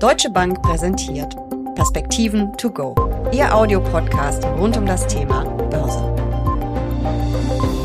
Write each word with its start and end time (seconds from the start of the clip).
Deutsche 0.00 0.30
Bank 0.30 0.62
präsentiert 0.62 1.36
Perspektiven 1.74 2.56
to 2.56 2.70
go. 2.70 2.94
Ihr 3.32 3.54
Audiopodcast 3.54 4.42
rund 4.46 4.78
um 4.78 4.86
das 4.86 5.06
Thema 5.06 5.44
Börse. 5.68 6.02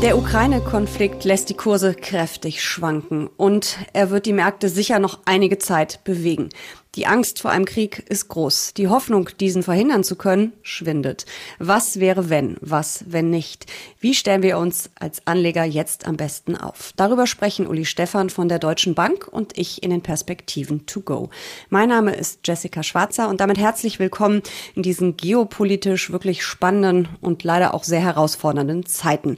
Der 0.02 0.16
Ukraine-Konflikt 0.16 1.24
lässt 1.24 1.50
die 1.50 1.54
Kurse 1.54 1.94
kräftig 1.94 2.64
schwanken 2.64 3.28
und 3.36 3.76
er 3.92 4.08
wird 4.08 4.24
die 4.24 4.32
Märkte 4.32 4.70
sicher 4.70 4.98
noch 4.98 5.18
einige 5.26 5.58
Zeit 5.58 6.04
bewegen. 6.04 6.48
Die 6.96 7.06
Angst 7.06 7.42
vor 7.42 7.50
einem 7.50 7.66
Krieg 7.66 8.04
ist 8.08 8.28
groß. 8.28 8.72
Die 8.72 8.88
Hoffnung, 8.88 9.28
diesen 9.38 9.62
verhindern 9.62 10.02
zu 10.02 10.16
können, 10.16 10.54
schwindet. 10.62 11.26
Was 11.58 12.00
wäre 12.00 12.30
wenn? 12.30 12.56
Was 12.62 13.04
wenn 13.06 13.28
nicht? 13.28 13.66
Wie 14.00 14.14
stellen 14.14 14.42
wir 14.42 14.56
uns 14.56 14.88
als 14.98 15.26
Anleger 15.26 15.64
jetzt 15.64 16.06
am 16.06 16.16
besten 16.16 16.56
auf? 16.56 16.94
Darüber 16.96 17.26
sprechen 17.26 17.66
Uli 17.66 17.84
Stephan 17.84 18.30
von 18.30 18.48
der 18.48 18.58
Deutschen 18.58 18.94
Bank 18.94 19.28
und 19.30 19.58
ich 19.58 19.82
in 19.82 19.90
den 19.90 20.00
Perspektiven 20.00 20.86
to 20.86 21.02
go. 21.02 21.28
Mein 21.68 21.90
Name 21.90 22.14
ist 22.14 22.40
Jessica 22.46 22.82
Schwarzer 22.82 23.28
und 23.28 23.42
damit 23.42 23.58
herzlich 23.58 23.98
willkommen 23.98 24.40
in 24.74 24.82
diesen 24.82 25.18
geopolitisch 25.18 26.10
wirklich 26.10 26.42
spannenden 26.44 27.10
und 27.20 27.44
leider 27.44 27.74
auch 27.74 27.84
sehr 27.84 28.00
herausfordernden 28.00 28.86
Zeiten. 28.86 29.36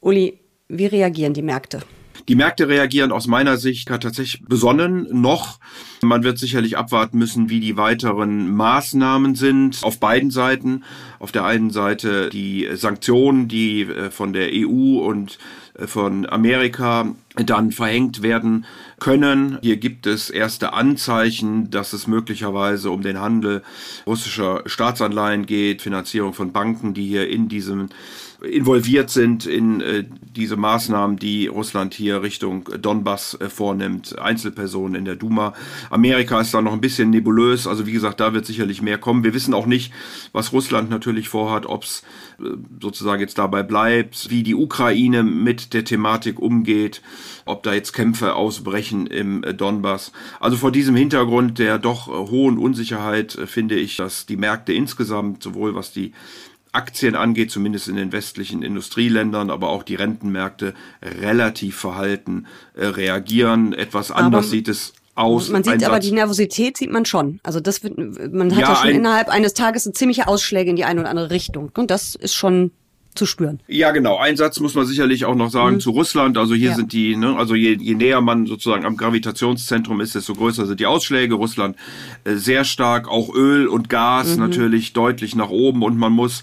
Uli, 0.00 0.38
wie 0.68 0.86
reagieren 0.86 1.34
die 1.34 1.42
Märkte? 1.42 1.80
Die 2.28 2.36
Märkte 2.36 2.68
reagieren 2.68 3.12
aus 3.12 3.26
meiner 3.26 3.58
Sicht 3.58 3.88
tatsächlich 3.88 4.42
besonnen 4.44 5.06
noch. 5.10 5.58
Man 6.00 6.24
wird 6.24 6.38
sicherlich 6.38 6.78
abwarten 6.78 7.18
müssen, 7.18 7.50
wie 7.50 7.60
die 7.60 7.76
weiteren 7.76 8.54
Maßnahmen 8.54 9.34
sind 9.34 9.80
auf 9.82 10.00
beiden 10.00 10.30
Seiten. 10.30 10.84
Auf 11.18 11.32
der 11.32 11.44
einen 11.44 11.70
Seite 11.70 12.30
die 12.30 12.68
Sanktionen, 12.74 13.48
die 13.48 13.82
äh, 13.82 14.10
von 14.10 14.32
der 14.32 14.48
EU 14.52 15.00
und 15.00 15.38
äh, 15.74 15.86
von 15.86 16.26
Amerika 16.26 17.14
dann 17.36 17.72
verhängt 17.72 18.22
werden 18.22 18.64
können. 19.00 19.58
Hier 19.60 19.76
gibt 19.76 20.06
es 20.06 20.30
erste 20.30 20.72
Anzeichen, 20.72 21.70
dass 21.70 21.92
es 21.92 22.06
möglicherweise 22.06 22.90
um 22.90 23.02
den 23.02 23.20
Handel 23.20 23.62
russischer 24.06 24.62
Staatsanleihen 24.66 25.44
geht, 25.44 25.82
Finanzierung 25.82 26.32
von 26.32 26.52
Banken, 26.52 26.94
die 26.94 27.06
hier 27.06 27.28
in 27.28 27.48
diesem 27.48 27.88
involviert 28.50 29.10
sind 29.10 29.46
in 29.46 29.80
äh, 29.80 30.04
diese 30.22 30.56
Maßnahmen, 30.56 31.18
die 31.18 31.46
Russland 31.46 31.94
hier 31.94 32.22
Richtung 32.22 32.68
Donbass 32.80 33.38
äh, 33.40 33.48
vornimmt, 33.48 34.18
Einzelpersonen 34.18 34.94
in 34.94 35.04
der 35.04 35.16
Duma. 35.16 35.54
Amerika 35.90 36.40
ist 36.40 36.54
da 36.54 36.62
noch 36.62 36.72
ein 36.72 36.80
bisschen 36.80 37.10
nebulös, 37.10 37.66
also 37.66 37.86
wie 37.86 37.92
gesagt, 37.92 38.20
da 38.20 38.34
wird 38.34 38.46
sicherlich 38.46 38.82
mehr 38.82 38.98
kommen. 38.98 39.24
Wir 39.24 39.34
wissen 39.34 39.54
auch 39.54 39.66
nicht, 39.66 39.92
was 40.32 40.52
Russland 40.52 40.90
natürlich 40.90 41.28
vorhat, 41.28 41.66
ob 41.66 41.84
es 41.84 42.02
äh, 42.40 42.44
sozusagen 42.80 43.20
jetzt 43.20 43.38
dabei 43.38 43.62
bleibt, 43.62 44.30
wie 44.30 44.42
die 44.42 44.54
Ukraine 44.54 45.22
mit 45.22 45.72
der 45.74 45.84
Thematik 45.84 46.38
umgeht, 46.38 47.02
ob 47.44 47.62
da 47.62 47.74
jetzt 47.74 47.92
Kämpfe 47.92 48.34
ausbrechen 48.34 49.06
im 49.06 49.44
Donbass. 49.56 50.12
Also 50.40 50.56
vor 50.56 50.72
diesem 50.72 50.96
Hintergrund 50.96 51.58
der 51.58 51.78
doch 51.78 52.06
hohen 52.08 52.58
Unsicherheit 52.58 53.38
finde 53.46 53.76
ich, 53.76 53.96
dass 53.96 54.26
die 54.26 54.36
Märkte 54.36 54.72
insgesamt, 54.72 55.42
sowohl 55.42 55.74
was 55.74 55.92
die 55.92 56.12
Aktien 56.74 57.14
angeht, 57.14 57.50
zumindest 57.50 57.88
in 57.88 57.96
den 57.96 58.12
westlichen 58.12 58.62
Industrieländern, 58.62 59.50
aber 59.50 59.68
auch 59.68 59.82
die 59.82 59.94
Rentenmärkte 59.94 60.74
relativ 61.02 61.76
verhalten 61.76 62.46
äh, 62.74 62.86
reagieren. 62.86 63.72
Etwas 63.72 64.10
anders 64.10 64.44
aber 64.44 64.50
sieht 64.50 64.68
es 64.68 64.92
aus. 65.14 65.48
Man 65.48 65.64
sieht 65.64 65.84
aber 65.84 66.00
die 66.00 66.12
Nervosität 66.12 66.76
sieht 66.76 66.90
man 66.90 67.04
schon. 67.04 67.40
Also 67.42 67.60
das 67.60 67.82
wird, 67.82 67.96
man 68.32 68.52
hat 68.52 68.60
ja, 68.60 68.68
ja 68.68 68.76
schon 68.76 68.88
ein, 68.88 68.96
innerhalb 68.96 69.28
eines 69.28 69.54
Tages 69.54 69.90
ziemliche 69.94 70.26
Ausschläge 70.26 70.70
in 70.70 70.76
die 70.76 70.84
eine 70.84 71.00
oder 71.00 71.10
andere 71.10 71.30
Richtung. 71.30 71.70
Und 71.76 71.90
das 71.90 72.14
ist 72.14 72.34
schon 72.34 72.72
zu 73.14 73.26
spüren. 73.26 73.60
Ja, 73.68 73.90
genau. 73.92 74.18
Ein 74.18 74.36
Satz 74.36 74.60
muss 74.60 74.74
man 74.74 74.86
sicherlich 74.86 75.24
auch 75.24 75.34
noch 75.34 75.50
sagen 75.50 75.76
mhm. 75.76 75.80
zu 75.80 75.90
Russland. 75.90 76.36
Also 76.38 76.54
hier 76.54 76.70
ja. 76.70 76.76
sind 76.76 76.92
die, 76.92 77.16
ne, 77.16 77.36
also 77.36 77.54
je, 77.54 77.76
je 77.80 77.94
näher 77.94 78.20
man 78.20 78.46
sozusagen 78.46 78.84
am 78.84 78.96
Gravitationszentrum 78.96 80.00
ist, 80.00 80.14
desto 80.14 80.34
größer 80.34 80.66
sind 80.66 80.80
die 80.80 80.86
Ausschläge. 80.86 81.34
Russland 81.34 81.76
äh, 82.24 82.34
sehr 82.34 82.64
stark, 82.64 83.08
auch 83.08 83.34
Öl 83.34 83.66
und 83.66 83.88
Gas 83.88 84.34
mhm. 84.34 84.40
natürlich 84.40 84.92
deutlich 84.92 85.34
nach 85.34 85.50
oben 85.50 85.82
und 85.82 85.96
man 85.96 86.12
muss 86.12 86.42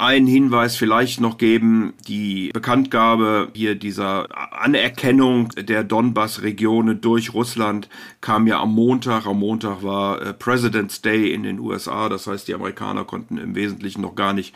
einen 0.00 0.26
Hinweis 0.26 0.76
vielleicht 0.76 1.20
noch 1.20 1.36
geben. 1.36 1.92
Die 2.08 2.50
Bekanntgabe 2.54 3.48
hier 3.54 3.74
dieser 3.74 4.28
Anerkennung 4.52 5.50
der 5.50 5.84
Donbass-Regionen 5.84 7.02
durch 7.02 7.34
Russland 7.34 7.88
kam 8.22 8.46
ja 8.46 8.60
am 8.60 8.74
Montag. 8.74 9.26
Am 9.26 9.38
Montag 9.38 9.82
war 9.82 10.22
äh, 10.22 10.32
President's 10.32 11.02
Day 11.02 11.32
in 11.34 11.42
den 11.42 11.58
USA. 11.60 12.08
Das 12.08 12.26
heißt, 12.26 12.48
die 12.48 12.54
Amerikaner 12.54 13.04
konnten 13.04 13.36
im 13.36 13.54
Wesentlichen 13.54 14.00
noch 14.00 14.14
gar 14.14 14.32
nicht 14.32 14.54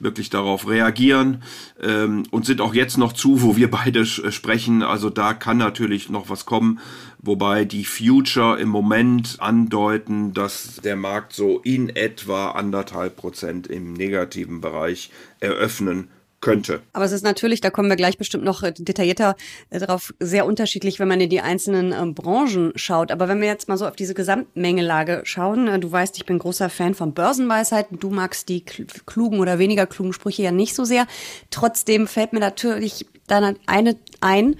wirklich 0.00 0.30
darauf 0.30 0.66
reagieren 0.66 1.42
ähm, 1.82 2.22
und 2.30 2.46
sind 2.46 2.62
auch 2.62 2.72
jetzt 2.72 2.96
noch 2.96 3.12
zu, 3.12 3.42
wo 3.42 3.56
wir 3.56 3.70
beide 3.70 4.06
sprechen. 4.06 4.82
Also 4.82 5.10
da 5.10 5.34
kann 5.34 5.58
natürlich 5.58 6.08
noch 6.08 6.30
was 6.30 6.46
kommen 6.46 6.80
wobei 7.18 7.64
die 7.64 7.84
Future 7.84 8.58
im 8.60 8.68
Moment 8.68 9.36
andeuten, 9.38 10.32
dass 10.34 10.80
der 10.82 10.96
Markt 10.96 11.32
so 11.32 11.58
in 11.60 11.94
etwa 11.94 12.52
anderthalb 12.52 13.16
Prozent 13.16 13.66
im 13.66 13.92
negativen 13.92 14.60
Bereich 14.60 15.10
eröffnen 15.40 16.08
könnte. 16.40 16.80
Aber 16.92 17.04
es 17.04 17.12
ist 17.12 17.24
natürlich, 17.24 17.60
da 17.60 17.70
kommen 17.70 17.88
wir 17.88 17.96
gleich 17.96 18.16
bestimmt 18.16 18.44
noch 18.44 18.62
äh, 18.62 18.72
detaillierter 18.72 19.36
äh, 19.70 19.78
darauf, 19.78 20.14
sehr 20.20 20.46
unterschiedlich, 20.46 21.00
wenn 21.00 21.08
man 21.08 21.20
in 21.20 21.30
die 21.30 21.40
einzelnen 21.40 21.92
äh, 21.92 22.12
Branchen 22.12 22.72
schaut. 22.76 23.10
Aber 23.10 23.28
wenn 23.28 23.40
wir 23.40 23.48
jetzt 23.48 23.68
mal 23.68 23.76
so 23.76 23.86
auf 23.86 23.96
diese 23.96 24.14
Gesamtmengelage 24.14 25.22
schauen, 25.24 25.66
äh, 25.66 25.80
du 25.80 25.90
weißt, 25.90 26.16
ich 26.16 26.26
bin 26.26 26.38
großer 26.38 26.70
Fan 26.70 26.94
von 26.94 27.12
Börsenweisheiten, 27.12 27.98
du 27.98 28.10
magst 28.10 28.48
die 28.48 28.64
klugen 28.64 29.40
oder 29.40 29.58
weniger 29.58 29.86
klugen 29.86 30.12
Sprüche 30.12 30.42
ja 30.42 30.52
nicht 30.52 30.74
so 30.74 30.84
sehr. 30.84 31.06
Trotzdem 31.50 32.06
fällt 32.06 32.32
mir 32.32 32.40
natürlich 32.40 33.06
dann 33.26 33.56
eine 33.66 33.96
ein, 34.20 34.56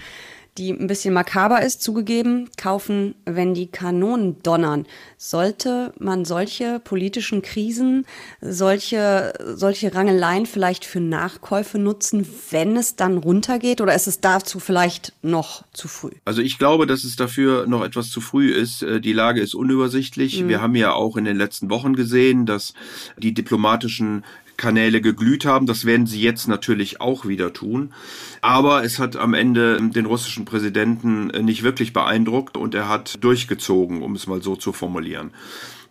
die 0.59 0.71
ein 0.71 0.87
bisschen 0.89 1.15
makaber 1.15 1.63
ist, 1.63 1.83
zugegeben, 1.83 2.51
kaufen, 2.57 3.15
wenn 3.25 3.55
die 3.55 3.69
Kanonen 3.69 4.43
donnern. 4.43 4.87
Sollte 5.17 5.93
man 5.99 6.25
solche 6.25 6.81
politischen 6.81 7.43
Krisen, 7.43 8.07
solche, 8.41 9.33
solche 9.55 9.95
Rangeleien 9.95 10.47
vielleicht 10.47 10.85
für 10.85 11.01
Nachkäufe 11.01 11.79
nutzen, 11.79 12.27
wenn 12.51 12.77
es 12.77 12.97
dann 12.97 13.19
runtergeht? 13.19 13.81
Oder 13.81 13.95
ist 13.95 14.09
es 14.09 14.21
dazu 14.21 14.59
vielleicht 14.59 15.13
noch 15.23 15.65
zu 15.73 15.89
früh? 15.89 16.11
Also 16.25 16.43
ich 16.43 16.59
glaube, 16.59 16.87
dass 16.87 17.05
es 17.05 17.17
dafür 17.17 17.67
noch 17.67 17.85
etwas 17.85 18.11
zu 18.11 18.21
früh 18.21 18.51
ist. 18.51 18.83
Äh, 18.83 19.01
die 19.01 19.13
Lage 19.13 19.41
ist 19.41 19.55
unübersichtlich. 19.55 20.43
Mhm. 20.43 20.49
Wir 20.49 20.61
haben 20.61 20.75
ja 20.75 20.93
auch 20.93 21.17
in 21.17 21.25
den 21.25 21.37
letzten 21.37 21.71
Wochen 21.71 21.95
gesehen, 21.95 22.47
dass 22.47 22.75
die 23.17 23.33
diplomatischen 23.33 24.25
Kanäle 24.59 25.01
geglüht 25.01 25.47
haben. 25.47 25.67
Das 25.67 25.87
werden 25.87 26.07
sie 26.07 26.21
jetzt 26.21 26.47
natürlich 26.47 27.01
auch 27.01 27.25
wieder 27.25 27.55
tun. 27.55 27.95
Aber 28.43 28.85
es 28.85 28.99
hat 28.99 29.17
am 29.17 29.33
Ende 29.33 29.81
den 29.81 30.05
russischen 30.05 30.45
Präsidenten 30.45 31.29
nicht 31.45 31.63
wirklich 31.63 31.95
beeindruckt 31.95 32.59
und 32.59 32.75
er 32.75 32.91
hat 32.91 33.25
durchgezogen, 33.25 34.03
um 34.03 34.15
es 34.15 34.27
mal 34.27 34.43
so 34.43 34.55
zu 34.57 34.75
formulieren. 34.75 35.31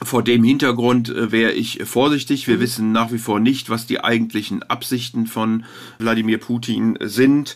Vor 0.04 0.22
dem 0.22 0.44
Hintergrund 0.44 1.10
äh, 1.10 1.32
wäre 1.32 1.54
ich 1.54 1.82
vorsichtig. 1.84 2.48
Wir 2.48 2.58
mhm. 2.58 2.62
wissen 2.62 2.92
nach 2.92 3.12
wie 3.12 3.18
vor 3.18 3.40
nicht, 3.40 3.72
was 3.72 3.88
die 3.88 4.04
eigentlichen 4.04 4.62
Absichten 4.62 5.26
von 5.26 5.66
Wladimir 5.98 6.38
Putin 6.38 7.00
sind 7.02 7.56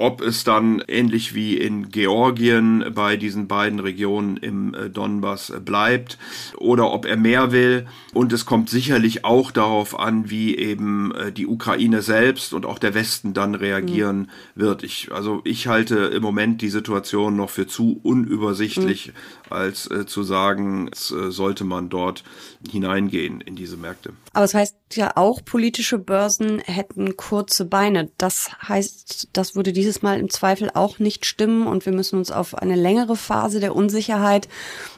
ob 0.00 0.22
es 0.22 0.44
dann 0.44 0.82
ähnlich 0.88 1.34
wie 1.34 1.58
in 1.58 1.90
Georgien 1.90 2.84
bei 2.94 3.18
diesen 3.18 3.48
beiden 3.48 3.80
Regionen 3.80 4.38
im 4.38 4.72
äh, 4.72 4.88
Donbass 4.88 5.52
bleibt 5.62 6.16
oder 6.56 6.90
ob 6.90 7.04
er 7.04 7.18
mehr 7.18 7.52
will. 7.52 7.86
Und 8.14 8.32
es 8.32 8.46
kommt 8.46 8.70
sicherlich 8.70 9.26
auch 9.26 9.50
darauf 9.50 9.98
an, 9.98 10.30
wie 10.30 10.56
eben 10.56 11.14
äh, 11.14 11.32
die 11.32 11.46
Ukraine 11.46 12.00
selbst 12.00 12.54
und 12.54 12.64
auch 12.64 12.78
der 12.78 12.94
Westen 12.94 13.34
dann 13.34 13.54
reagieren 13.54 14.30
mhm. 14.54 14.60
wird. 14.60 14.84
Ich, 14.84 15.12
also 15.12 15.42
ich 15.44 15.66
halte 15.66 15.96
im 15.96 16.22
Moment 16.22 16.62
die 16.62 16.70
Situation 16.70 17.36
noch 17.36 17.50
für 17.50 17.66
zu 17.66 18.00
unübersichtlich, 18.02 19.08
mhm. 19.08 19.52
als 19.52 19.90
äh, 19.90 20.06
zu 20.06 20.22
sagen, 20.22 20.88
es, 20.90 21.10
äh, 21.10 21.30
sollte 21.30 21.64
man 21.64 21.90
dort 21.90 22.24
hineingehen 22.70 23.40
in 23.40 23.54
diese 23.54 23.76
Märkte. 23.76 24.12
Aber 24.32 24.44
es 24.44 24.52
das 24.52 24.60
heißt 24.60 24.76
ja 24.94 25.16
auch, 25.16 25.44
politische 25.44 25.98
Börsen 25.98 26.58
hätten 26.60 27.16
kurze 27.16 27.64
Beine. 27.64 28.10
Das 28.18 28.50
heißt, 28.66 29.28
das 29.32 29.54
würde 29.54 29.72
dieses 29.72 29.89
Mal 30.02 30.18
im 30.18 30.30
Zweifel 30.30 30.70
auch 30.74 30.98
nicht 30.98 31.26
stimmen 31.26 31.66
und 31.66 31.86
wir 31.86 31.92
müssen 31.92 32.18
uns 32.18 32.30
auf 32.30 32.54
eine 32.56 32.76
längere 32.76 33.16
Phase 33.16 33.60
der 33.60 33.74
Unsicherheit 33.74 34.48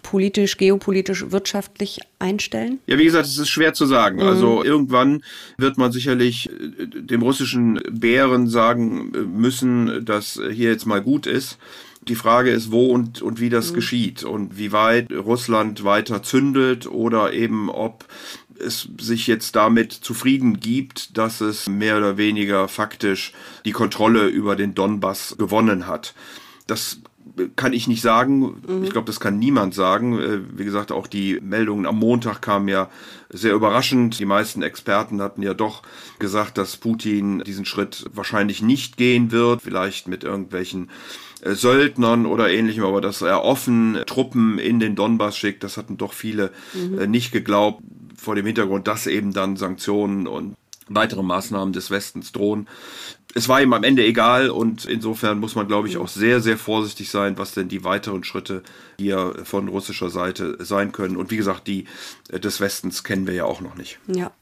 politisch, 0.02 0.56
geopolitisch, 0.56 1.30
wirtschaftlich 1.30 2.00
einstellen? 2.18 2.78
Ja, 2.86 2.98
wie 2.98 3.04
gesagt, 3.04 3.26
es 3.26 3.38
ist 3.38 3.48
schwer 3.48 3.74
zu 3.74 3.86
sagen. 3.86 4.16
Mhm. 4.16 4.22
Also 4.22 4.64
irgendwann 4.64 5.22
wird 5.58 5.78
man 5.78 5.92
sicherlich 5.92 6.50
äh, 6.50 6.86
dem 6.86 7.22
russischen 7.22 7.80
Bären 7.90 8.48
sagen 8.48 9.12
müssen, 9.36 10.04
dass 10.04 10.40
hier 10.52 10.70
jetzt 10.70 10.86
mal 10.86 11.02
gut 11.02 11.26
ist. 11.26 11.58
Die 12.08 12.16
Frage 12.16 12.50
ist, 12.50 12.72
wo 12.72 12.86
und, 12.86 13.22
und 13.22 13.40
wie 13.40 13.48
das 13.48 13.70
mhm. 13.70 13.76
geschieht 13.76 14.24
und 14.24 14.58
wie 14.58 14.72
weit 14.72 15.12
Russland 15.12 15.84
weiter 15.84 16.22
zündelt 16.22 16.88
oder 16.88 17.32
eben 17.32 17.70
ob 17.70 18.04
es 18.62 18.88
sich 18.98 19.26
jetzt 19.26 19.56
damit 19.56 19.92
zufrieden 19.92 20.60
gibt, 20.60 21.16
dass 21.18 21.40
es 21.40 21.68
mehr 21.68 21.98
oder 21.98 22.16
weniger 22.16 22.68
faktisch 22.68 23.32
die 23.64 23.72
Kontrolle 23.72 24.26
über 24.28 24.56
den 24.56 24.74
Donbass 24.74 25.36
gewonnen 25.38 25.86
hat. 25.86 26.14
Das 26.66 27.00
kann 27.56 27.72
ich 27.72 27.88
nicht 27.88 28.02
sagen. 28.02 28.62
Mhm. 28.66 28.84
Ich 28.84 28.90
glaube, 28.90 29.06
das 29.06 29.20
kann 29.20 29.38
niemand 29.38 29.74
sagen. 29.74 30.18
Äh, 30.18 30.40
wie 30.56 30.64
gesagt, 30.64 30.92
auch 30.92 31.06
die 31.06 31.40
Meldungen 31.40 31.86
am 31.86 31.98
Montag 31.98 32.42
kamen 32.42 32.68
ja 32.68 32.90
sehr 33.30 33.54
überraschend. 33.54 34.18
Die 34.18 34.26
meisten 34.26 34.62
Experten 34.62 35.22
hatten 35.22 35.42
ja 35.42 35.54
doch 35.54 35.82
gesagt, 36.18 36.58
dass 36.58 36.76
Putin 36.76 37.42
diesen 37.44 37.64
Schritt 37.64 38.04
wahrscheinlich 38.12 38.62
nicht 38.62 38.96
gehen 38.96 39.30
wird, 39.32 39.62
vielleicht 39.62 40.08
mit 40.08 40.24
irgendwelchen 40.24 40.90
äh, 41.42 41.54
Söldnern 41.54 42.26
oder 42.26 42.50
ähnlichem, 42.50 42.84
aber 42.84 43.00
dass 43.00 43.22
er 43.22 43.42
offen 43.42 43.98
Truppen 44.06 44.58
in 44.58 44.78
den 44.78 44.94
Donbass 44.94 45.36
schickt, 45.36 45.64
das 45.64 45.76
hatten 45.76 45.96
doch 45.96 46.12
viele 46.12 46.52
mhm. 46.74 46.98
Äh, 46.98 47.06
nicht 47.06 47.32
geglaubt 47.32 47.82
vor 48.22 48.34
dem 48.34 48.46
Hintergrund, 48.46 48.86
dass 48.86 49.06
eben 49.06 49.32
dann 49.32 49.56
Sanktionen 49.56 50.26
und 50.26 50.54
weitere 50.88 51.22
Maßnahmen 51.22 51.72
des 51.72 51.90
Westens 51.90 52.32
drohen. 52.32 52.68
Es 53.34 53.48
war 53.48 53.62
ihm 53.62 53.72
am 53.72 53.84
Ende 53.84 54.04
egal 54.04 54.50
und 54.50 54.84
insofern 54.84 55.38
muss 55.38 55.54
man, 55.54 55.66
glaube 55.66 55.88
ich, 55.88 55.96
auch 55.96 56.08
sehr, 56.08 56.40
sehr 56.40 56.58
vorsichtig 56.58 57.08
sein, 57.10 57.38
was 57.38 57.52
denn 57.52 57.68
die 57.68 57.82
weiteren 57.82 58.24
Schritte 58.24 58.62
hier 58.98 59.34
von 59.44 59.68
russischer 59.68 60.10
Seite 60.10 60.58
sein 60.60 60.92
können. 60.92 61.16
Und 61.16 61.30
wie 61.30 61.36
gesagt, 61.36 61.66
die 61.66 61.86
des 62.30 62.60
Westens 62.60 63.04
kennen 63.04 63.26
wir 63.26 63.34
ja 63.34 63.44
auch 63.44 63.60
noch 63.60 63.74
nicht. 63.74 63.98
Ja. 64.06 64.32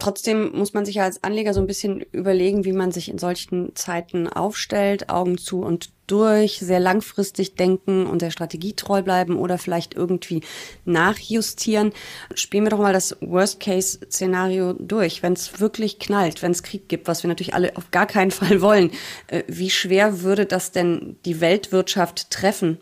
Trotzdem 0.00 0.56
muss 0.56 0.72
man 0.72 0.86
sich 0.86 0.96
ja 0.96 1.04
als 1.04 1.22
Anleger 1.22 1.52
so 1.52 1.60
ein 1.60 1.66
bisschen 1.66 2.00
überlegen, 2.12 2.64
wie 2.64 2.72
man 2.72 2.90
sich 2.90 3.10
in 3.10 3.18
solchen 3.18 3.76
Zeiten 3.76 4.28
aufstellt, 4.28 5.10
Augen 5.10 5.36
zu 5.36 5.60
und 5.60 5.90
durch, 6.06 6.58
sehr 6.58 6.80
langfristig 6.80 7.54
denken 7.54 8.06
und 8.06 8.22
der 8.22 8.30
Strategie 8.30 8.72
treu 8.72 9.02
bleiben 9.02 9.36
oder 9.36 9.58
vielleicht 9.58 9.94
irgendwie 9.94 10.40
nachjustieren. 10.86 11.92
Spielen 12.34 12.64
wir 12.64 12.70
doch 12.70 12.78
mal 12.78 12.94
das 12.94 13.16
Worst-Case-Szenario 13.20 14.72
durch. 14.72 15.22
Wenn 15.22 15.34
es 15.34 15.60
wirklich 15.60 15.98
knallt, 15.98 16.42
wenn 16.42 16.52
es 16.52 16.62
Krieg 16.62 16.88
gibt, 16.88 17.06
was 17.06 17.22
wir 17.22 17.28
natürlich 17.28 17.54
alle 17.54 17.76
auf 17.76 17.90
gar 17.90 18.06
keinen 18.06 18.30
Fall 18.30 18.62
wollen, 18.62 18.90
äh, 19.28 19.44
wie 19.46 19.70
schwer 19.70 20.22
würde 20.22 20.46
das 20.46 20.72
denn 20.72 21.16
die 21.26 21.40
Weltwirtschaft 21.40 22.30
treffen? 22.30 22.78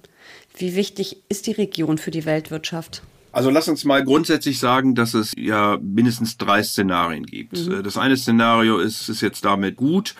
Wie 0.56 0.76
wichtig 0.76 1.24
ist 1.28 1.48
die 1.48 1.52
Region 1.52 1.98
für 1.98 2.12
die 2.12 2.24
Weltwirtschaft? 2.24 3.02
Also 3.32 3.50
lass 3.50 3.68
uns 3.68 3.84
mal 3.84 4.04
grundsätzlich 4.04 4.58
sagen, 4.58 4.94
dass 4.94 5.14
es 5.14 5.32
ja 5.36 5.78
mindestens 5.82 6.38
drei 6.38 6.62
Szenarien 6.62 7.24
gibt. 7.24 7.66
Mhm. 7.66 7.74
Äh, 7.74 7.82
das 7.82 7.96
eine 7.96 8.16
Szenario 8.16 8.78
ist, 8.78 9.08
ist 9.08 9.20
jetzt 9.20 9.44
damit 9.44 9.76
gut 9.76 10.14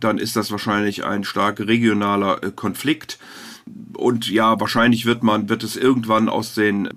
dann 0.00 0.18
ist 0.18 0.36
das 0.36 0.50
wahrscheinlich 0.50 1.04
ein 1.04 1.24
stark 1.24 1.60
regionaler 1.60 2.42
äh, 2.42 2.50
Konflikt. 2.50 3.18
Und 3.94 4.30
ja, 4.30 4.58
wahrscheinlich 4.60 5.04
wird 5.06 5.22
man, 5.22 5.48
wird 5.48 5.62
es 5.62 5.76
irgendwann 5.76 6.28
aus 6.28 6.54
den 6.54 6.88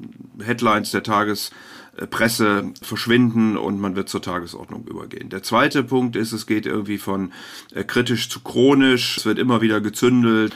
Headlines 0.41 0.91
der 0.91 1.03
Tagespresse 1.03 2.71
verschwinden 2.81 3.57
und 3.57 3.79
man 3.79 3.95
wird 3.95 4.07
zur 4.07 4.21
Tagesordnung 4.21 4.85
übergehen. 4.87 5.29
Der 5.29 5.43
zweite 5.43 5.83
Punkt 5.83 6.15
ist, 6.15 6.31
es 6.31 6.45
geht 6.45 6.65
irgendwie 6.65 6.97
von 6.97 7.33
äh, 7.73 7.83
kritisch 7.83 8.29
zu 8.29 8.39
chronisch. 8.39 9.17
Es 9.17 9.25
wird 9.25 9.39
immer 9.39 9.61
wieder 9.61 9.81
gezündelt. 9.81 10.53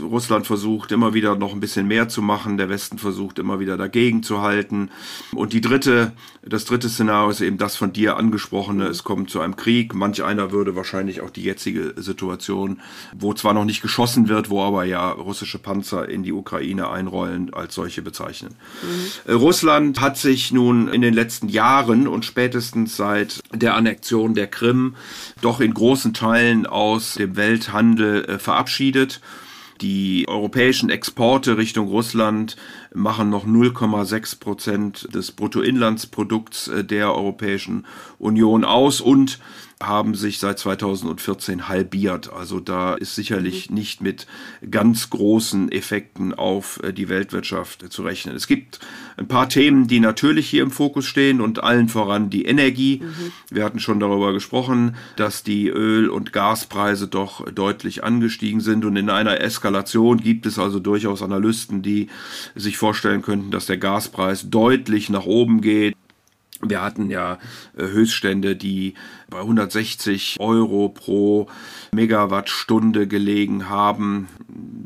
Russland 0.00 0.46
versucht 0.46 0.92
immer 0.92 1.14
wieder 1.14 1.36
noch 1.36 1.52
ein 1.52 1.60
bisschen 1.60 1.86
mehr 1.86 2.08
zu 2.08 2.22
machen, 2.22 2.56
der 2.56 2.68
Westen 2.68 2.98
versucht 2.98 3.38
immer 3.38 3.60
wieder 3.60 3.76
dagegen 3.76 4.22
zu 4.22 4.40
halten. 4.40 4.90
Und 5.34 5.52
die 5.52 5.60
dritte, 5.60 6.12
das 6.42 6.64
dritte 6.64 6.88
Szenario 6.88 7.30
ist 7.30 7.40
eben 7.40 7.58
das 7.58 7.76
von 7.76 7.92
dir 7.92 8.16
angesprochene, 8.16 8.86
es 8.86 9.04
kommt 9.04 9.30
zu 9.30 9.40
einem 9.40 9.56
Krieg. 9.56 9.94
Manch 9.94 10.22
einer 10.22 10.50
würde 10.50 10.76
wahrscheinlich 10.76 11.20
auch 11.20 11.30
die 11.30 11.42
jetzige 11.42 11.94
Situation, 11.96 12.80
wo 13.14 13.34
zwar 13.34 13.54
noch 13.54 13.64
nicht 13.64 13.82
geschossen 13.82 14.28
wird, 14.28 14.50
wo 14.50 14.62
aber 14.62 14.84
ja 14.84 15.10
russische 15.10 15.58
Panzer 15.58 16.08
in 16.08 16.22
die 16.22 16.32
Ukraine 16.32 16.88
einrollen, 16.88 17.52
als 17.52 17.74
solche 17.74 18.02
bezeichnen. 18.02 18.54
Mhm. 19.26 19.34
Russland 19.34 20.00
hat 20.00 20.16
sich 20.16 20.52
nun 20.52 20.88
in 20.88 21.02
den 21.02 21.14
letzten 21.14 21.48
Jahren 21.48 22.08
und 22.08 22.24
spätestens 22.24 22.96
seit 22.96 23.40
der 23.54 23.74
Annexion 23.74 24.34
der 24.34 24.46
Krim 24.46 24.94
doch 25.42 25.60
in 25.60 25.74
großen 25.74 26.14
Teilen 26.14 26.66
aus 26.66 27.14
dem 27.14 27.36
Welthandel 27.36 28.24
äh, 28.24 28.38
verabschiedet 28.38 29.20
die 29.82 30.26
europäischen 30.28 30.88
Exporte 30.88 31.56
Richtung 31.58 31.88
Russland 31.88 32.56
machen 32.94 33.30
noch 33.30 33.46
0,6 33.46 34.38
Prozent 34.38 35.14
des 35.14 35.32
Bruttoinlandsprodukts 35.32 36.68
äh, 36.68 36.84
der 36.84 37.14
Europäischen 37.14 37.86
Union 38.18 38.64
aus 38.64 39.00
und 39.00 39.38
haben 39.82 40.14
sich 40.14 40.38
seit 40.38 40.58
2014 40.58 41.68
halbiert. 41.68 42.32
Also 42.32 42.60
da 42.60 42.94
ist 42.94 43.14
sicherlich 43.14 43.68
mhm. 43.68 43.76
nicht 43.76 44.00
mit 44.00 44.26
ganz 44.70 45.10
großen 45.10 45.70
Effekten 45.70 46.34
auf 46.34 46.80
äh, 46.82 46.92
die 46.92 47.08
Weltwirtschaft 47.08 47.92
zu 47.92 48.02
rechnen. 48.02 48.34
Es 48.36 48.46
gibt 48.46 48.80
ein 49.16 49.28
paar 49.28 49.48
Themen, 49.48 49.88
die 49.88 50.00
natürlich 50.00 50.48
hier 50.48 50.62
im 50.62 50.70
Fokus 50.70 51.06
stehen 51.06 51.40
und 51.40 51.62
allen 51.62 51.88
voran 51.88 52.30
die 52.30 52.44
Energie. 52.44 53.02
Mhm. 53.02 53.32
Wir 53.50 53.64
hatten 53.64 53.80
schon 53.80 54.00
darüber 54.00 54.32
gesprochen, 54.32 54.96
dass 55.16 55.42
die 55.42 55.68
Öl- 55.68 56.08
und 56.08 56.32
Gaspreise 56.32 57.08
doch 57.08 57.50
deutlich 57.50 58.04
angestiegen 58.04 58.60
sind 58.60 58.84
und 58.84 58.96
in 58.96 59.10
einer 59.10 59.40
Eskalation 59.40 60.18
gibt 60.18 60.46
es 60.46 60.58
also 60.58 60.78
durchaus 60.78 61.22
Analysten, 61.22 61.82
die 61.82 62.08
sich 62.54 62.78
vorstellen 62.82 63.22
könnten, 63.22 63.52
dass 63.52 63.66
der 63.66 63.78
Gaspreis 63.78 64.50
deutlich 64.50 65.08
nach 65.08 65.24
oben 65.24 65.60
geht. 65.60 65.94
Wir 66.64 66.80
hatten 66.80 67.10
ja 67.10 67.38
äh, 67.76 67.82
Höchststände, 67.82 68.54
die 68.54 68.94
bei 69.28 69.40
160 69.40 70.36
Euro 70.38 70.88
pro 70.90 71.48
Megawattstunde 71.92 73.08
gelegen 73.08 73.68
haben. 73.68 74.28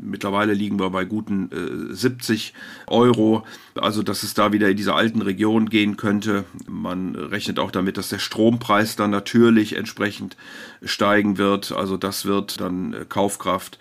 Mittlerweile 0.01 0.53
liegen 0.53 0.79
wir 0.79 0.89
bei 0.89 1.05
guten 1.05 1.49
70 1.91 2.53
äh, 2.87 2.91
Euro. 2.91 3.45
Also, 3.75 4.01
dass 4.01 4.23
es 4.23 4.33
da 4.33 4.51
wieder 4.53 4.69
in 4.69 4.77
diese 4.77 4.95
alten 4.95 5.21
Regionen 5.21 5.69
gehen 5.69 5.97
könnte. 5.97 6.45
Man 6.67 7.15
rechnet 7.15 7.59
auch 7.59 7.69
damit, 7.69 7.97
dass 7.97 8.09
der 8.09 8.19
Strompreis 8.19 8.95
dann 8.95 9.11
natürlich 9.11 9.75
entsprechend 9.75 10.35
steigen 10.81 11.37
wird. 11.37 11.71
Also, 11.73 11.95
das 11.95 12.25
wird 12.25 12.59
dann 12.59 12.93
äh, 12.93 13.05
Kaufkraft 13.07 13.77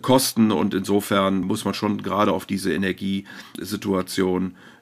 kosten 0.00 0.50
und 0.50 0.72
insofern 0.72 1.42
muss 1.42 1.66
man 1.66 1.74
schon 1.74 2.02
gerade 2.02 2.32
auf 2.32 2.46
diese 2.46 2.72
Energiesituation 2.72 4.52
äh, 4.52 4.73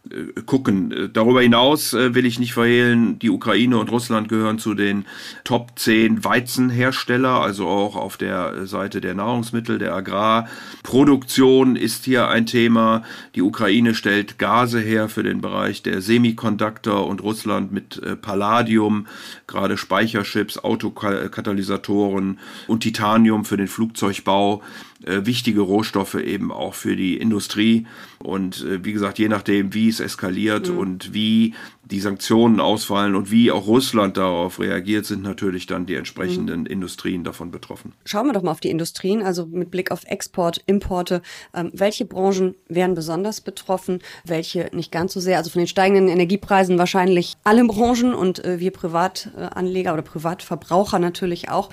gucken. 0.46 0.90
Äh, 0.92 1.08
darüber 1.08 1.42
hinaus 1.42 1.94
äh, 1.94 2.14
will 2.14 2.26
ich 2.26 2.38
nicht 2.38 2.52
verhehlen, 2.52 3.18
die 3.18 3.30
Ukraine 3.30 3.78
und 3.78 3.90
Russland 3.90 4.28
gehören 4.28 4.58
zu 4.58 4.74
den 4.74 5.04
Top 5.44 5.78
10 5.78 6.24
Weizenhersteller, 6.24 7.40
also 7.40 7.68
auch 7.68 7.96
auf 7.96 8.16
der 8.16 8.66
Seite 8.66 9.00
der 9.00 9.14
Nahrungsmittel, 9.14 9.78
der 9.78 9.94
Agrarproduktion 9.94 11.76
ist 11.76 12.04
hier 12.04 12.28
ein 12.28 12.46
Thema. 12.46 13.02
Die 13.34 13.42
Ukraine 13.42 13.94
stellt 13.94 14.38
Gase 14.38 14.80
her 14.80 15.08
für 15.08 15.22
den 15.22 15.40
Bereich 15.40 15.82
der 15.82 16.00
Semiconductor 16.02 17.06
und 17.06 17.22
Russland 17.22 17.72
mit 17.72 18.00
Palladium, 18.22 19.06
gerade 19.46 19.76
Speicherchips, 19.76 20.58
Autokatalysatoren 20.58 22.38
und 22.66 22.80
Titanium 22.80 23.44
für 23.44 23.56
den 23.56 23.68
Flugzeugbau 23.68 24.62
äh, 25.06 25.26
wichtige 25.26 25.60
Rohstoffe 25.60 26.14
eben 26.14 26.52
auch 26.52 26.74
für 26.74 26.96
die 26.96 27.16
Industrie. 27.16 27.86
Und 28.18 28.62
äh, 28.62 28.84
wie 28.84 28.92
gesagt, 28.92 29.18
je 29.18 29.28
nachdem, 29.28 29.74
wie 29.74 29.88
es 29.88 30.00
eskaliert 30.00 30.68
mhm. 30.68 30.78
und 30.78 31.14
wie 31.14 31.54
die 31.92 32.00
Sanktionen 32.00 32.58
ausfallen 32.58 33.14
und 33.14 33.30
wie 33.30 33.52
auch 33.52 33.66
Russland 33.66 34.16
darauf 34.16 34.58
reagiert, 34.58 35.04
sind 35.04 35.22
natürlich 35.22 35.66
dann 35.66 35.84
die 35.84 35.94
entsprechenden 35.94 36.60
mhm. 36.60 36.66
Industrien 36.66 37.22
davon 37.22 37.50
betroffen. 37.50 37.92
Schauen 38.06 38.26
wir 38.26 38.32
doch 38.32 38.42
mal 38.42 38.50
auf 38.50 38.60
die 38.60 38.70
Industrien, 38.70 39.22
also 39.22 39.44
mit 39.44 39.70
Blick 39.70 39.90
auf 39.90 40.04
Export, 40.04 40.62
Importe. 40.64 41.20
Ähm, 41.54 41.70
welche 41.74 42.06
Branchen 42.06 42.54
wären 42.66 42.94
besonders 42.94 43.42
betroffen, 43.42 44.00
welche 44.24 44.70
nicht 44.72 44.90
ganz 44.90 45.12
so 45.12 45.20
sehr? 45.20 45.36
Also 45.36 45.50
von 45.50 45.60
den 45.60 45.68
steigenden 45.68 46.08
Energiepreisen 46.08 46.78
wahrscheinlich 46.78 47.36
alle 47.44 47.62
Branchen 47.64 48.14
und 48.14 48.42
äh, 48.42 48.58
wir 48.58 48.70
Privatanleger 48.70 49.92
oder 49.92 50.02
Privatverbraucher 50.02 50.98
natürlich 50.98 51.50
auch. 51.50 51.68